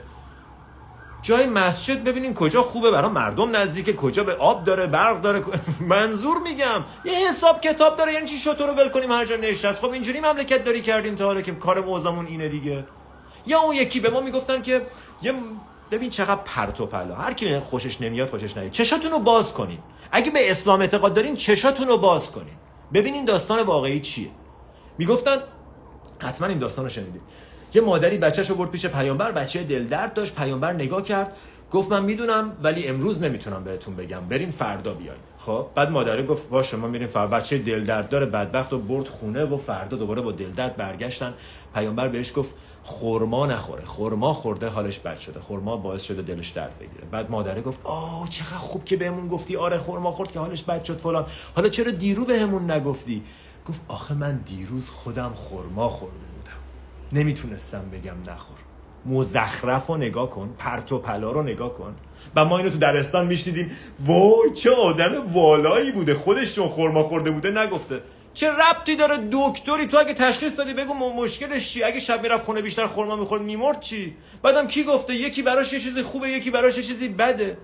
[1.22, 5.42] جای مسجد ببینین کجا خوبه برای مردم نزدیک کجا به آب داره برق داره.
[5.94, 6.84] منظور میگم.
[7.06, 9.82] یه حساب کتاب داره یعنی چی شطور رو ول کنیم هر جا نشست.
[9.82, 12.84] خب اینجوری مملکت داری کردیم تا حالا که کار موزمون اینه دیگه.
[13.46, 14.82] یا اون یکی به ما می‌گفتن که
[15.22, 15.34] یه
[15.92, 18.72] ببین چقدر پرت و پلا هر کی خوشش نمیاد خوشش نیاد.
[18.72, 19.80] چشاتون رو باز کنین.
[20.12, 22.54] اگه به اسلام اعتقاد دارین چشاتون رو باز کنین.
[22.94, 24.30] ببینین داستان واقعی چیه.
[24.98, 25.38] می‌گفتن
[26.20, 27.22] حتما این داستان رو شنیدید.
[27.74, 31.34] یه مادری بچهش رو برد پیش پیامبر بچه دل درد داشت پیامبر نگاه کرد.
[31.72, 34.20] گفت من می‌دونم ولی امروز نمی‌تونم بهتون بگم.
[34.30, 35.20] بریم فردا بیاین.
[35.40, 37.38] خب؟ بعد مادره گفت باشه ما میریم فردا.
[37.38, 41.34] بچه دل درد داره بدبخت و برد خونه و فردا دوباره با دل درد برگشتن.
[41.76, 43.86] پیامبر بهش گفت خورما نخوره.
[43.86, 45.40] خورما خورده حالش بد شده.
[45.40, 47.06] خورما باعث شده دلش درد بگیره.
[47.12, 49.56] بعد مادره گفت آه چقدر خوب که بهمون گفتی.
[49.56, 51.26] آره خورما خورد که حالش بد شد فلان.
[51.56, 53.24] حالا چرا دیرو بهمون نگفتی؟
[53.70, 57.22] گفت آخه من دیروز خودم خورما خورده بودم.
[57.22, 58.58] نمی‌تونستم بگم نخور.
[59.06, 61.96] مزخرف رو نگاه کن پرت و پلا رو نگاه کن.
[62.36, 63.72] و ما اینو تو دبستان میشنیدیم.
[64.06, 66.14] وای چه آدم والایی بوده.
[66.14, 68.02] خودش چون خورما خورده بوده نگفته.
[68.34, 72.62] چه ربطی داره دکتری؟ تو اگه تشخیص دادی بگو مشکلش چی؟ اگه شب می‌رفت خونه
[72.62, 76.78] بیشتر خورما می‌خورد میمرد چی؟ بعدم کی گفته؟ یکی براش یه چیزی خوبه یکی براش
[76.78, 77.58] یه چیزی بده.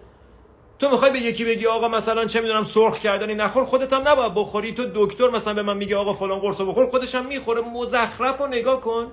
[0.80, 4.34] تو می‌خوای به یکی بگی آقا مثلا چه می‌دونم سرخ کردنی نخور خودت هم نباید
[4.34, 4.72] بخوری.
[4.72, 7.62] تو دکتر مثلا به من میگه آقا فلان قرص بخور خودش هم می‌خوره.
[7.62, 9.12] مزخرف رو نگاه کن.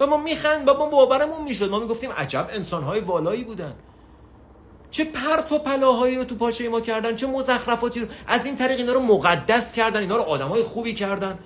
[0.00, 1.70] و ما میخند بابا باورمون می‌شد.
[1.70, 3.74] ما می‌گفتیم عجب انسانهای والایی بودن.
[4.90, 8.06] چه پرت و پلاهایی رو تو پاچه ما کردن چه مزخرفاتی رو.
[8.26, 11.38] از این طریق اینا رو مقدس کردن اینا رو آدمای خوبی کردن.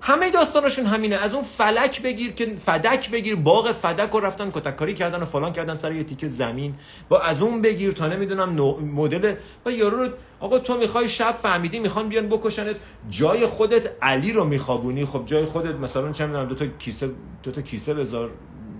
[0.00, 1.16] همه داستانشون همینه.
[1.16, 5.52] از اون فلک بگیر که فدک بگیر باغ فدک رو رفتن کتککاری کردن و فلان
[5.52, 6.74] کردن سر یه تیکه زمین.
[7.08, 8.48] با از اون بگیر تا نمی‌دونم
[8.80, 9.34] مدل.
[9.66, 10.08] و یارو رو
[10.40, 12.76] آقا تو می‌خوای شب فهمیدی می‌خوان بیان بکشنت.
[13.10, 15.04] جای خودت علی رو میخوابونی.
[15.04, 17.10] خب جای خودت مثلا چه می‌دونم دو تا کیسه
[17.42, 18.30] دو تا کیسه بذار.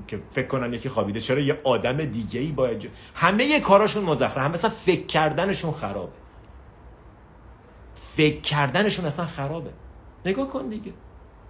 [0.07, 1.21] که فکر کنن یکی خوابیده.
[1.21, 4.39] چرا یه آدم دیگه ای باید همه یه کاراشون مزخرف.
[4.39, 6.13] هم مثلا فکر کردنشون خرابه.
[8.17, 9.71] فکر کردنشون اصلا خرابه.
[10.27, 10.93] نگاه کن دیگه.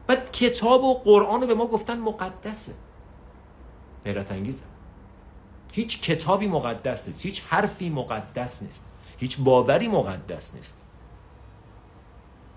[0.06, 2.72] بعد کتاب و قرآن رو به ما گفتن مقدسه.
[4.04, 4.64] حیرت انگیزه.
[5.72, 7.22] هیچ کتابی مقدس نیست.
[7.22, 8.92] هیچ حرفی مقدس نیست.
[9.18, 10.82] هیچ باوری مقدس نیست.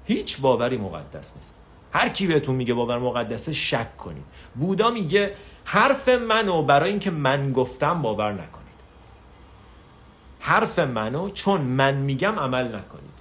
[0.06, 1.60] هیچ باوری مقدس نیست.
[1.94, 4.24] هر کی بهتون میگه باور مقدسه شک کنید.
[4.56, 5.36] بودا میگه
[5.70, 8.68] حرف منو برای اینکه من گفتم باور نکنید.
[10.40, 13.18] حرف منو چون من میگم عمل نکنید.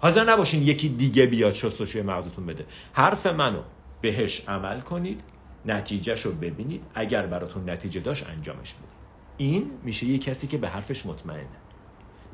[0.00, 2.66] حاضر نباشین یکی دیگه بیاد شستشوی مغزتون بده.
[2.92, 3.60] حرف منو
[4.00, 5.20] بهش عمل کنید
[5.66, 6.82] نتیجهش رو ببینید.
[6.94, 8.90] اگر براتون نتیجه داشت انجامش بدید.
[9.36, 11.46] این میشه یه کسی که به حرفش مطمئنه.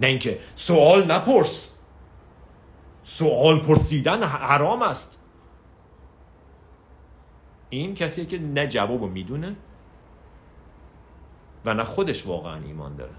[0.00, 1.70] نه اینکه سوال نپرس.
[3.02, 5.15] سوال پرسیدن حرام است.
[7.70, 9.56] این کسیه که نه جواب رو می‌دونه
[11.64, 13.14] و نه خودش واقعا ایمان داره.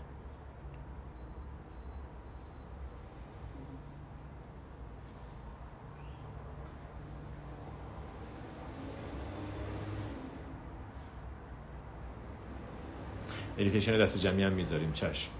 [13.57, 15.31] مدیتیشن دست جمعی هم می‌ذاریم چشم.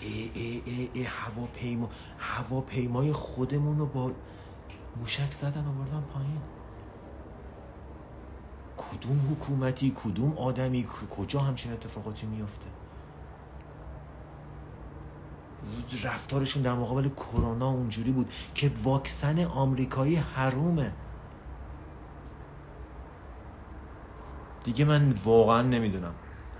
[0.00, 4.12] ای ای ای ای هواپیما هواپیمای خودمون رو با
[4.96, 6.40] موشک زدن آوردن پایین.
[8.76, 12.66] کدوم حکومتی کدوم آدمی کجا همچین اتفاقاتی میفته
[16.04, 20.92] رفتارشون در مقابل کرونا اونجوری بود که واکسن آمریکایی حرومه.
[24.64, 26.14] دیگه من واقعا نمی‌دونم.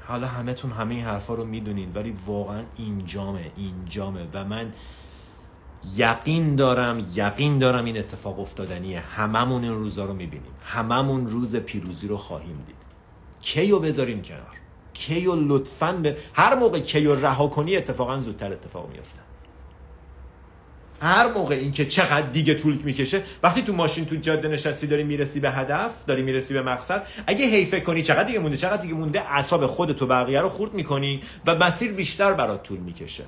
[0.06, 4.28] حالا همتون همه این حرفا رو می‌دونین ولی واقعا اینجامه اینجامه.
[4.32, 4.72] و من
[5.96, 9.00] یقین دارم یقین دارم این اتفاق افتادنیه.
[9.00, 10.52] هممون این روزا رو می‌بینیم.
[10.64, 12.76] هممون روز پیروزی رو خواهیم دید.
[13.40, 14.56] کیو بذاریم کنار؟
[14.94, 19.18] کیو لطفا به هر موقع کیو رها کنی اتفاقا زودتر اتفاق میفته
[21.00, 25.40] هر موقع اینکه چقدر دیگه طول می‌کشه وقتی تو ماشین تو جاده نشستی داری می‌رسی
[25.40, 29.20] به هدف داری می‌رسی به مقصد اگه هی کنی چقدر دیگه مونده چقدر دیگه مونده
[29.20, 33.24] اعصاب خودت و بقیه رو خورد می‌کنی و مسیر بیشتر برات طول می‌کشه.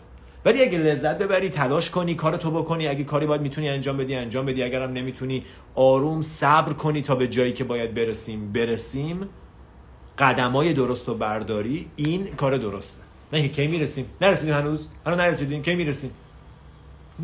[0.46, 2.86] ولی اگه لذت ببری تلاش کنی کار تو بکنی.
[2.88, 4.62] اگه کاری باید می‌تونی انجام بدی انجام بدی.
[4.62, 5.44] اگرم نمی‌تونی
[5.74, 9.28] آروم صبر کنی تا به جایی که باید برسیم برسیم
[10.18, 13.02] قدمای درست و برداری این کار درسته.
[13.32, 14.06] نه کی می‌رسیم.
[14.20, 14.88] نرسیدیم هنوز.
[15.06, 15.62] هنوز نرسیدیم.
[15.62, 16.10] کی می‌رسیم؟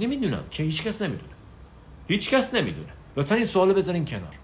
[0.01, 0.45] نمی‌دونم.
[0.51, 1.33] که هیچ کس نمی‌دونه.
[2.09, 2.89] هیچ کس نمی‌دونه.
[3.17, 4.35] لطفا این سوالو بذارین کنار.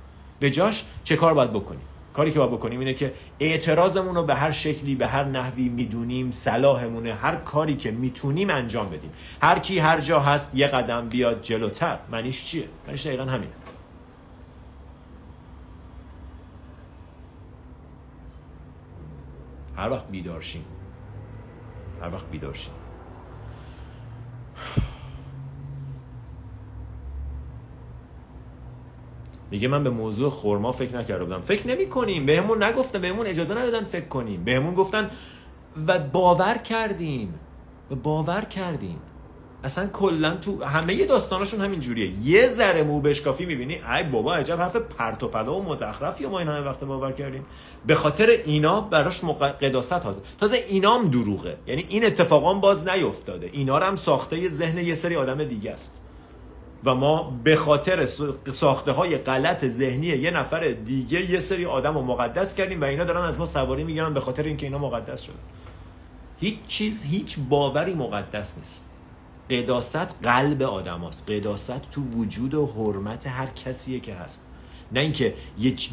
[0.40, 1.80] به جاش چه کار باید بکنیم؟
[2.12, 6.30] کاری که باید بکنیم اینه که اعتراضمون رو به هر شکلی به هر نحوی می‌دونیم
[6.30, 9.10] صلاحمونه هر کاری که می‌تونیم انجام بدیم.
[9.42, 11.98] هر کی هر جا هست یه قدم بیاد جلوتر.
[12.10, 13.52] معنیش چیه؟ معنیش دقیقا همینه.
[19.76, 20.64] هر وقت بیدارشیم
[22.02, 22.72] هر وقت بیدارشیم
[29.50, 31.40] میگه من به موضوع خورما فکر نکرده بودم.
[31.40, 34.44] فکر نمی کنیم بهمون نگفتن بهمون اجازه ندادن فکر کنیم.
[34.44, 35.10] بهمون گفتن
[35.86, 37.34] و باور کردیم.
[37.90, 38.98] و باور کردیم.
[39.64, 43.74] اصلا کلا تو همه داستاناشون همین جوریه یه ذره مو بشکافی می‌بینی.
[43.74, 47.46] ای بابا عجب حرف پرت و پلا و مزخرفی ما این همه وقت باور کردیم.
[47.86, 49.20] به خاطر اینا براش
[49.60, 51.56] قداست هست تازه اینام دروغه.
[51.66, 53.50] یعنی این اتفاقام باز نیفتاده.
[53.52, 56.00] اینا هم ساخته ذهن یه سری آدم دیگه است.
[56.84, 58.06] و ما به خاطر
[58.52, 63.04] ساخته های غلط ذهنی یه نفر دیگه یه سری آدم رو مقدس کردیم و اینا
[63.04, 65.34] دارن از ما سواری می‌گیرن به خاطر اینکه اینا مقدس شدن.
[66.40, 68.84] هیچ چیز هیچ باوری مقدس نیست.
[69.50, 71.30] قداست قلب آدم هست.
[71.30, 74.46] قداست تو وجود و حرمت هر کسیه که هست.
[74.92, 75.34] نه اینکه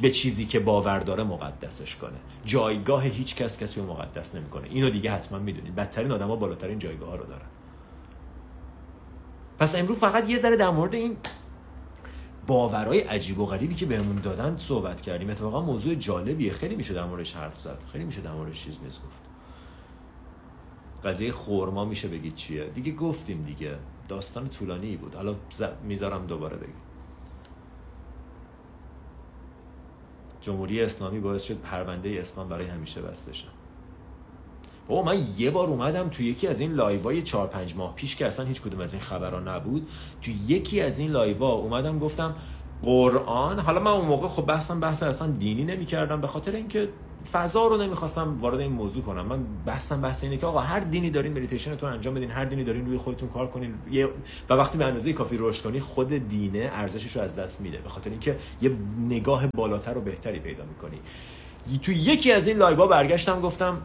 [0.02, 2.18] به چیزی که باور داره مقدسش کنه.
[2.46, 4.68] جایگاه هیچ کس کسی رو مقدس نمی‌کنه.
[4.72, 5.76] اینو دیگه حتما می‌دونید.
[5.76, 7.48] بدترین آدما بالاترین جایگاه رو دارن.
[9.60, 11.18] پس امروز فقط یه ذره در مورد این
[12.48, 15.30] باورهای عجیب و غریبی که بهمون دادن صحبت کردیم.
[15.30, 16.54] اتفاقا موضوع جالبیه.
[16.54, 17.78] خیلی میشه در موردش حرف زد.
[17.92, 19.22] خیلی میشه در موردش چیز میز گفت.
[21.04, 23.76] قضیه خورما میشه بگید چیه؟ دیگه گفتیم دیگه.
[24.08, 25.16] داستان طولانی بود.
[25.16, 25.36] حالا
[25.84, 26.76] می‌ذارم دوباره بگیم
[30.42, 33.55] جمهوری اسلامی باعث شد پرونده اسلام برای همیشه بسته شد
[34.88, 38.26] بابا من یه بار اومدم تو یکی از این لایوای 4 5 ماه پیش که
[38.26, 39.88] اصلا هیچ کدوم از این خبرها نبود
[40.22, 42.36] تو یکی از این لایوا اومدم گفتم
[42.84, 46.90] قرآن حالا من اون موقع خب بحثم بحث اصلا دینی نمی‌کردم به خاطر اینکه
[47.32, 49.26] فضا رو نمی‌خواستم وارد این موضوع کنم.
[49.26, 52.86] من بحثم بحث اینه که آقا هر دینی دارین مدیتیشنتون انجام بدین هر دینی دارین
[52.86, 53.74] روی خودتون کار کنین
[54.50, 57.90] و وقتی به اندازه کافی رشد کنی خود دینه ارزشش رو از دست میده به
[57.90, 61.00] خاطر اینکه یه نگاه بالاتر و بهتری پیدا می‌کنی.
[61.82, 63.78] تو یکی از این live ا برگشتم گفتم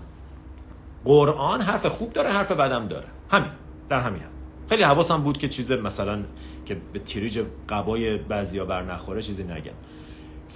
[1.05, 3.51] قرآن حرف خوب داره حرف بدم داره همین
[3.89, 4.29] در همین هم.
[4.69, 6.25] خیلی حواسم بود که چیز مثلا
[6.67, 9.73] که به تیریج قبای بعضیا بر نخوره چیزی نگم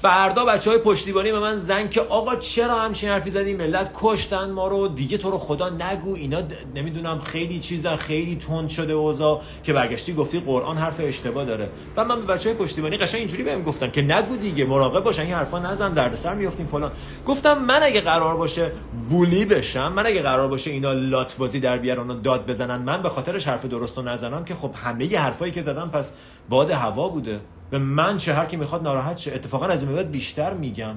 [0.03, 4.51] فردا بچه های پشتیبانی به من زنگ که آقا چرا همچین حرفی زدی؟ ملت کشتن
[4.51, 4.89] ما رو.
[4.89, 6.15] دیگه تو رو خدا نگو.
[6.15, 6.43] اینا
[6.75, 9.43] نمی‌دونم خیلی چیزا خیلی تند شده اوضاع.
[9.63, 11.71] که برگشتی گفتی قرآن حرف اشتباه داره.
[11.97, 15.23] و من به بچه های پشتیبانی قشنگ اینجوری بهم گفتن که نگو دیگه مراقب باشن
[15.23, 16.93] این حرفا نزن دردسر میافتیم فلان.
[17.27, 18.73] گفتم من اگه قرار باشه
[19.11, 23.09] بولی بشم من اگه قرار باشه اینا لات بازی در بیارن داد بزنن من به
[23.09, 26.13] خاطرش حرف درست نزنم که خب همه حرفایی که زدم پس
[26.49, 27.41] باد هوا بوده.
[27.75, 29.35] به من چه هر کی می‌خواد ناراحت شه.
[29.35, 30.97] اتفاقا از این بعد بیشتر میگم.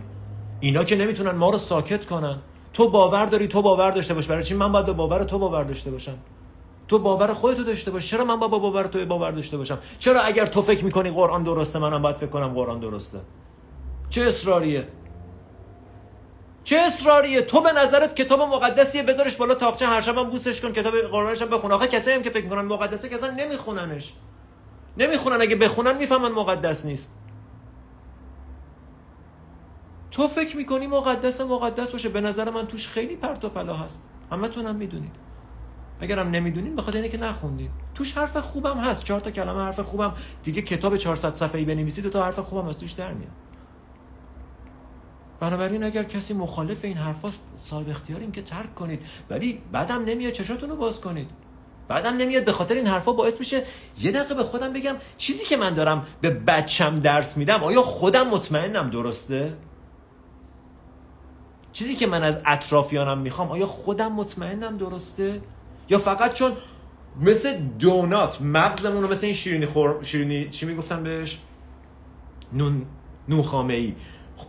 [0.59, 2.37] اینا که نمی‌تونن ما رو ساکت کنن.
[2.73, 4.27] تو باور داری تو باور داشته باش.
[4.27, 6.17] برای چی من باید باور تو باور داشته باشم؟
[6.87, 8.09] تو باور خودتو داشته باش.
[8.09, 11.79] چرا من با باور تو باور داشته باشم؟ چرا اگر تو فکر می‌کنی قرآن درسته
[11.79, 13.19] منم باید فکر کنم قرآن درسته؟
[14.09, 14.87] چه اصراریه؟
[16.63, 20.93] چه اصراریه؟ تو به نظرت کتاب مقدسیه بذارش بالا تاقچه هر شبم بوسش کن کتاب
[21.11, 21.71] قرآنش هم بخون.
[21.71, 24.13] آخه کسایی هم که فکر می‌کنن مقدسه که نمیخوننش.
[24.97, 27.13] نمی‌خونن اگه بخونن می‌فهمن مقدس نیست.
[30.11, 34.07] تو فکر می‌کنی مقدس مقدس باشه؟ به نظر من توش خیلی پرت و پلا هست.
[34.31, 35.11] همه هم می‌دونید.
[35.99, 39.03] اگرم نمی‌دونید بخاطر اینه که نخوندید توش حرف خوبم هست.
[39.03, 40.13] چهار تا کلمه حرف خوبم.
[40.43, 43.31] دیگه کتاب 400 صفحه‌ای بنویسید دو تا حرف خوبم از توش در میاد.
[45.39, 49.01] بنابراین اگر کسی مخالف این حرفاست صاحب اختیارین که ترک کنید.
[49.29, 51.29] ولی بعدم نمیاد چشاتون رو باز کنید.
[51.87, 53.63] بعدم نمیاد به خاطر این حرفا باعث میشه
[54.01, 58.27] یه دقیقه به خودم بگم چیزی که من دارم به بچم درس میدم آیا خودم
[58.27, 59.53] مطمئنم درسته؟
[61.73, 65.41] چیزی که من از اطرافیانم می‌خوام آیا خودم مطمئنم درسته؟
[65.89, 66.51] یا فقط چون
[67.21, 70.03] مثل دونات مغزمون رو مثل این شیرینی خور...
[70.03, 71.39] شیرینی چی می‌گفتن بهش؟
[72.53, 72.85] نون
[73.29, 73.93] نوخامه ای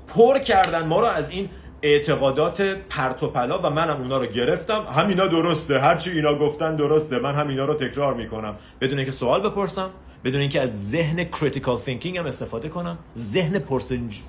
[0.09, 1.51] پر کردن ما رو از این
[1.83, 4.85] اعتقادات پرت و پلا و منم اونا رو گرفتم.
[4.85, 5.79] همینا درسته.
[5.81, 7.19] هرچی اینا گفتن درسته.
[7.19, 8.55] من هم اینا رو تکرار می‌کنم.
[8.81, 9.91] بدون اینکه سوال بپرسم
[10.25, 13.59] بدون اینکه از ذهن critical thinking هم استفاده کنم ذهن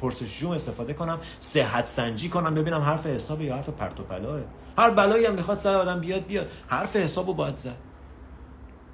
[0.01, 4.39] پرسشجو استفاده کنم صحت سنجی کنم ببینم حرف حساب یا حرف پرت و پلاست
[4.77, 6.47] هر بلایی هم می‌خواد سر آدم بیاد بیاد.
[6.67, 7.75] حرف حسابو باید زد.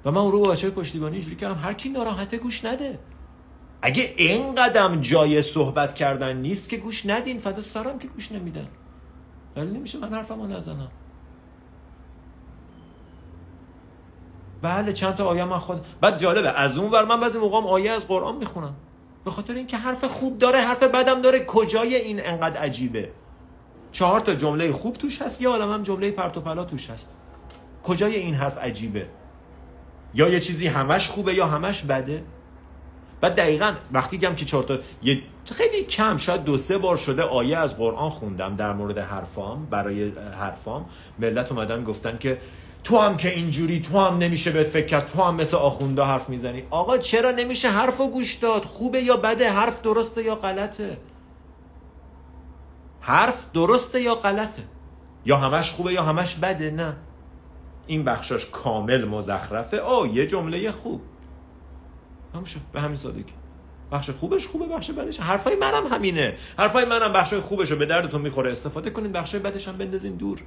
[0.04, 1.60] و من اون رو با بچه پشتیبانی اینجوری کردم.
[1.62, 2.98] هر کی ناراحته گوش نده.
[3.86, 8.68] اگه این قدم جای صحبت کردن نیست که گوش ندین فدا سرم که گوش نمیدن.
[9.56, 10.90] ولی نمیشه من حرفمو نزنم.
[14.62, 17.90] بله چند تا آیه من خود بعد جالبه از اون ور من بعضی موقع آیه
[17.90, 18.74] از قرآن می‌خونم.
[19.24, 23.10] به خاطر اینکه حرف خوب داره حرف بدم داره کجای این انقدر عجیبه؟
[23.92, 27.12] چهار تا جمله خوب توش هست یا عالم جمله پرت و پلا توش هست.
[27.84, 29.06] کجای این حرف عجیبه؟
[30.14, 32.24] یا یه چیزی همش خوبه یا همش بده؟
[33.20, 35.22] بعد دقیقا وقتی گم که چهار تا یه
[35.54, 40.12] خیلی کم شاید دو سه بار شده آیه از قرآن خوندم در مورد حرفام برای
[40.40, 40.86] حرفام.
[41.18, 42.38] ملت اومدن گفتن که
[42.84, 46.28] تو هم که اینجوری تو هم نمیشه به فکر کرد تو هم مثل آخونده حرف
[46.28, 46.62] می‌زنی.
[46.70, 50.96] آقا چرا نمیشه حرف و گوش داد؟ خوبه یا بده؟ حرف درسته یا غلطه؟
[53.00, 54.62] حرف درسته یا غلطه؟
[55.26, 56.96] یا همش خوبه یا همش بده؟ نه.
[57.86, 59.80] این بخشاش کامل مزخرفه.
[59.80, 61.00] آه یه جمله خوب.
[62.36, 63.32] نمیشه به همین سادگی.
[63.92, 65.20] بخش خوبش خوبه بخش بدش.
[65.20, 66.36] حرفای منم همینه.
[66.58, 68.52] حرفای منم بخش خوبش رو به دردتون می‌خوره.
[68.52, 70.42] استفاده کنین بخش بدش هم بندازین دور.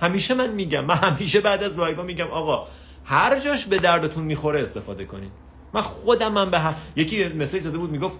[0.00, 2.66] همیشه من میگم من همیشه بعد از live میگم آقا
[3.04, 5.30] هر جاش به دردتون می‌خوره استفاده کنین.
[5.72, 6.74] من خودم من به هم...
[6.96, 8.16] یکی message زده بود می‌گفت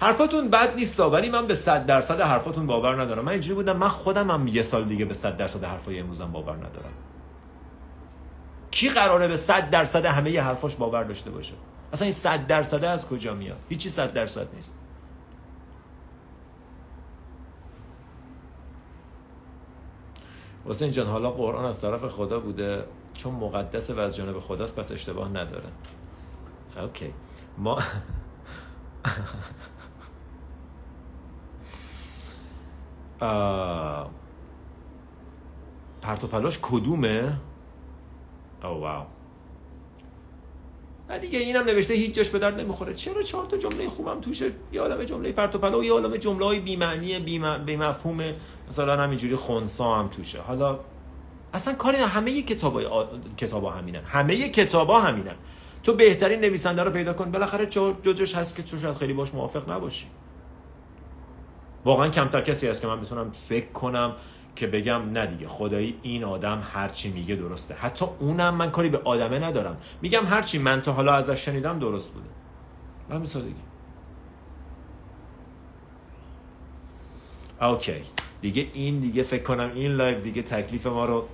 [0.00, 3.24] حرفاتون بد نیست ولی من به 100 درصد حرفاتون باور ندارم.
[3.24, 6.56] من اینجوری بودم من خودم هم یه سال دیگه به 100 درصد حرفای امروزم باور
[6.56, 6.92] ندارم.
[8.70, 11.54] کی قراره به 100 درصد همه حرفاش باور داشته باشه؟
[11.96, 14.78] اصلا این صد درصد از کجا میاد؟ هیچی صد درصد نیست.
[20.68, 22.84] حسین جان حالا قرآن از طرف خدا بوده
[23.14, 25.68] چون مقدس و از جانب خداست پس اشتباه نداره.
[26.76, 27.12] اوکی.
[27.58, 27.78] ما
[36.02, 37.36] پرت پلاش کدومه؟
[38.62, 39.15] او واو.
[41.10, 42.94] نه دیگه اینم نوشته هیچ جاش به درد نمی‌خوره.
[42.94, 46.18] چرا چهار تا جمله خوبم توشه؟ یه عالمه جمله پرت و پلا و یه عالمه
[46.18, 47.18] جمله های بی معنی
[47.66, 48.24] بی مفهوم
[48.68, 50.40] مثلا همینجوری خونسا هم توشه.
[50.40, 50.78] حالا
[51.54, 53.04] اصلا کاری همه کتابای آ...
[53.36, 54.02] کتابا همینن.
[54.04, 55.34] همه کتابا همینن.
[55.82, 57.30] تو بهترین نویسنده رو پیدا کن.
[57.30, 60.06] بالاخره جوجش هست که تو شاید خیلی باش موافق نباشی.
[61.84, 64.12] واقعا کمتر کسی هست که من بتونم فکر کنم
[64.56, 65.48] که بگم نه دیگه.
[65.48, 67.74] خدایی این آدم هرچی میگه درسته.
[67.74, 69.76] حتی اونم من کاری به آدمه ندارم.
[70.02, 72.26] میگم هرچی من تا حالا ازش شنیدم درست بوده.
[73.08, 73.54] من سادگی
[77.60, 78.02] okay.
[78.40, 81.28] دیگه این دیگه فکر کنم این live دیگه تکلیف ما رو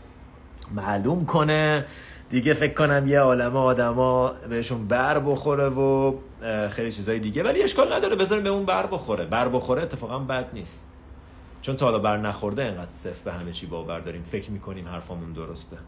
[0.75, 1.85] معلوم کنه.
[2.31, 6.15] دیگه فکر کنم یه عالم آدما بهشون بر بخوره و
[6.71, 7.43] خیلی چیزای دیگه.
[7.43, 9.25] ولی اشکال نداره بذاریم به اون بر بخوره.
[9.25, 10.92] بر بخوره اتفاقا بد نیست.
[11.63, 14.23] چون تا حالا بر نخورده انقدر صفر به همه چی باور داریم.
[14.23, 15.79] فکر می‌کنیم حرفامون درسته.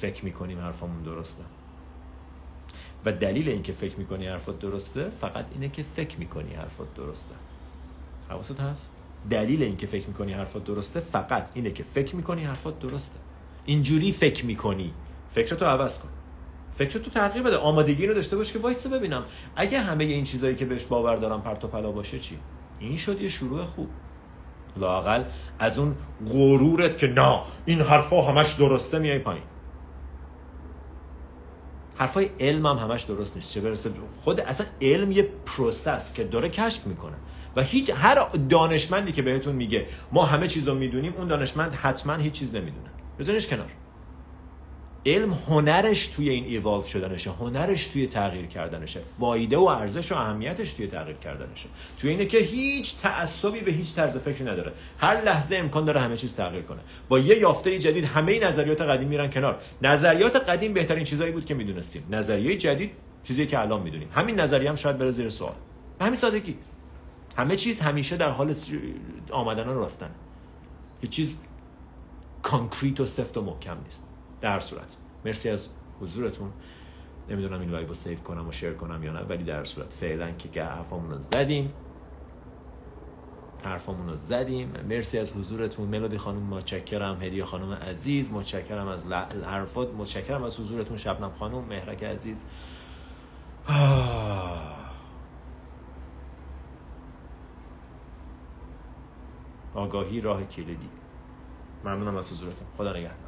[0.00, 1.42] فکر می‌کنیم حرفامون درسته.
[3.04, 7.34] و دلیل اینکه فکر می‌کنی حرفات درسته فقط اینه که فکر می‌کنی حرفات درسته.
[8.28, 8.92] حواست هست؟
[9.30, 13.18] دلیل اینکه فکر می‌کنی حرفات درسته فقط اینه که فکر می‌کنی حرفات درسته.
[13.64, 14.92] اینجوری فکر می‌کنی.
[15.34, 16.08] فکرتو عوض کن.
[16.74, 17.56] فکرتو تغییر بده.
[17.56, 19.24] آمادگی رو داشته باش که وایسه ببینم.
[19.56, 22.38] اگه همه این چیزایی که بهش باور دارم پرت و پلا باشه چی؟
[22.80, 23.88] این شد یه شروع خوب.
[24.76, 25.22] لاقل
[25.58, 29.42] از اون غرورت که نه این حرفا همش درسته میای پایین.
[31.96, 33.52] حرفای علم هم همش درست نیست.
[33.52, 37.16] چه برسه خود اصلا علم یه process که داره کشف می‌کنه.
[37.56, 42.14] و هیچ هر دانشمندی که بهتون میگه ما همه چیز رو می‌دونیم اون دانشمند حتما
[42.14, 42.90] هیچ چیز نمی‌دونه.
[43.18, 43.68] بزنش کنار.
[45.08, 50.72] علم هنرش توی این ایوالو شدنشه هنرش توی تغییر کردنشه فایده و ارزش و اهمیتش
[50.72, 51.68] توی تغییر کردنشه.
[52.00, 54.72] توی اینه که هیچ تعصبی به هیچ طرز فکری نداره.
[54.98, 56.80] هر لحظه امکان داره همه چیز تغییر کنه.
[57.08, 59.58] با یه یافته جدید همه نظریات قدیم میرن کنار.
[59.82, 62.06] نظریات قدیم بهترین چیزایی بود که می‌دونستیم.
[62.10, 62.90] نظریه جدید
[63.24, 64.08] چیزی که الان می‌دونیم.
[64.12, 65.54] همین نظریه هم شاید بره زیر سوال.
[66.00, 66.56] همین سادگی.
[67.36, 68.54] همه چیز همیشه در حال
[69.30, 70.10] آمدن و رفتن.
[71.00, 71.38] هیچ چیز
[72.42, 74.07] کانکریت و سفت و محکم نیست.
[74.40, 74.96] در صورت.
[75.24, 75.68] مرسی از
[76.00, 76.52] حضورتون.
[77.28, 79.92] نمی‌دونم این live رو save کنم و share کنم یا نه ولی در صورت.
[79.92, 81.72] فعلا که حرفامون رو زدیم.
[83.64, 84.72] حرفامون رو زدیم.
[84.88, 85.88] مرسی از حضورتون.
[85.88, 87.22] ملودی خانم متشکرم.
[87.22, 89.04] هدیه خانم عزیز متشکرم از
[89.44, 89.94] حرفات.
[89.94, 90.96] متشکرم از حضورتون.
[90.96, 92.46] شبنم خانم مهرک عزیز.
[99.74, 100.88] آگاهی راه کلیدی.
[101.84, 102.66] ممنونم از حضورتون.
[102.76, 103.27] خدا نگهدار.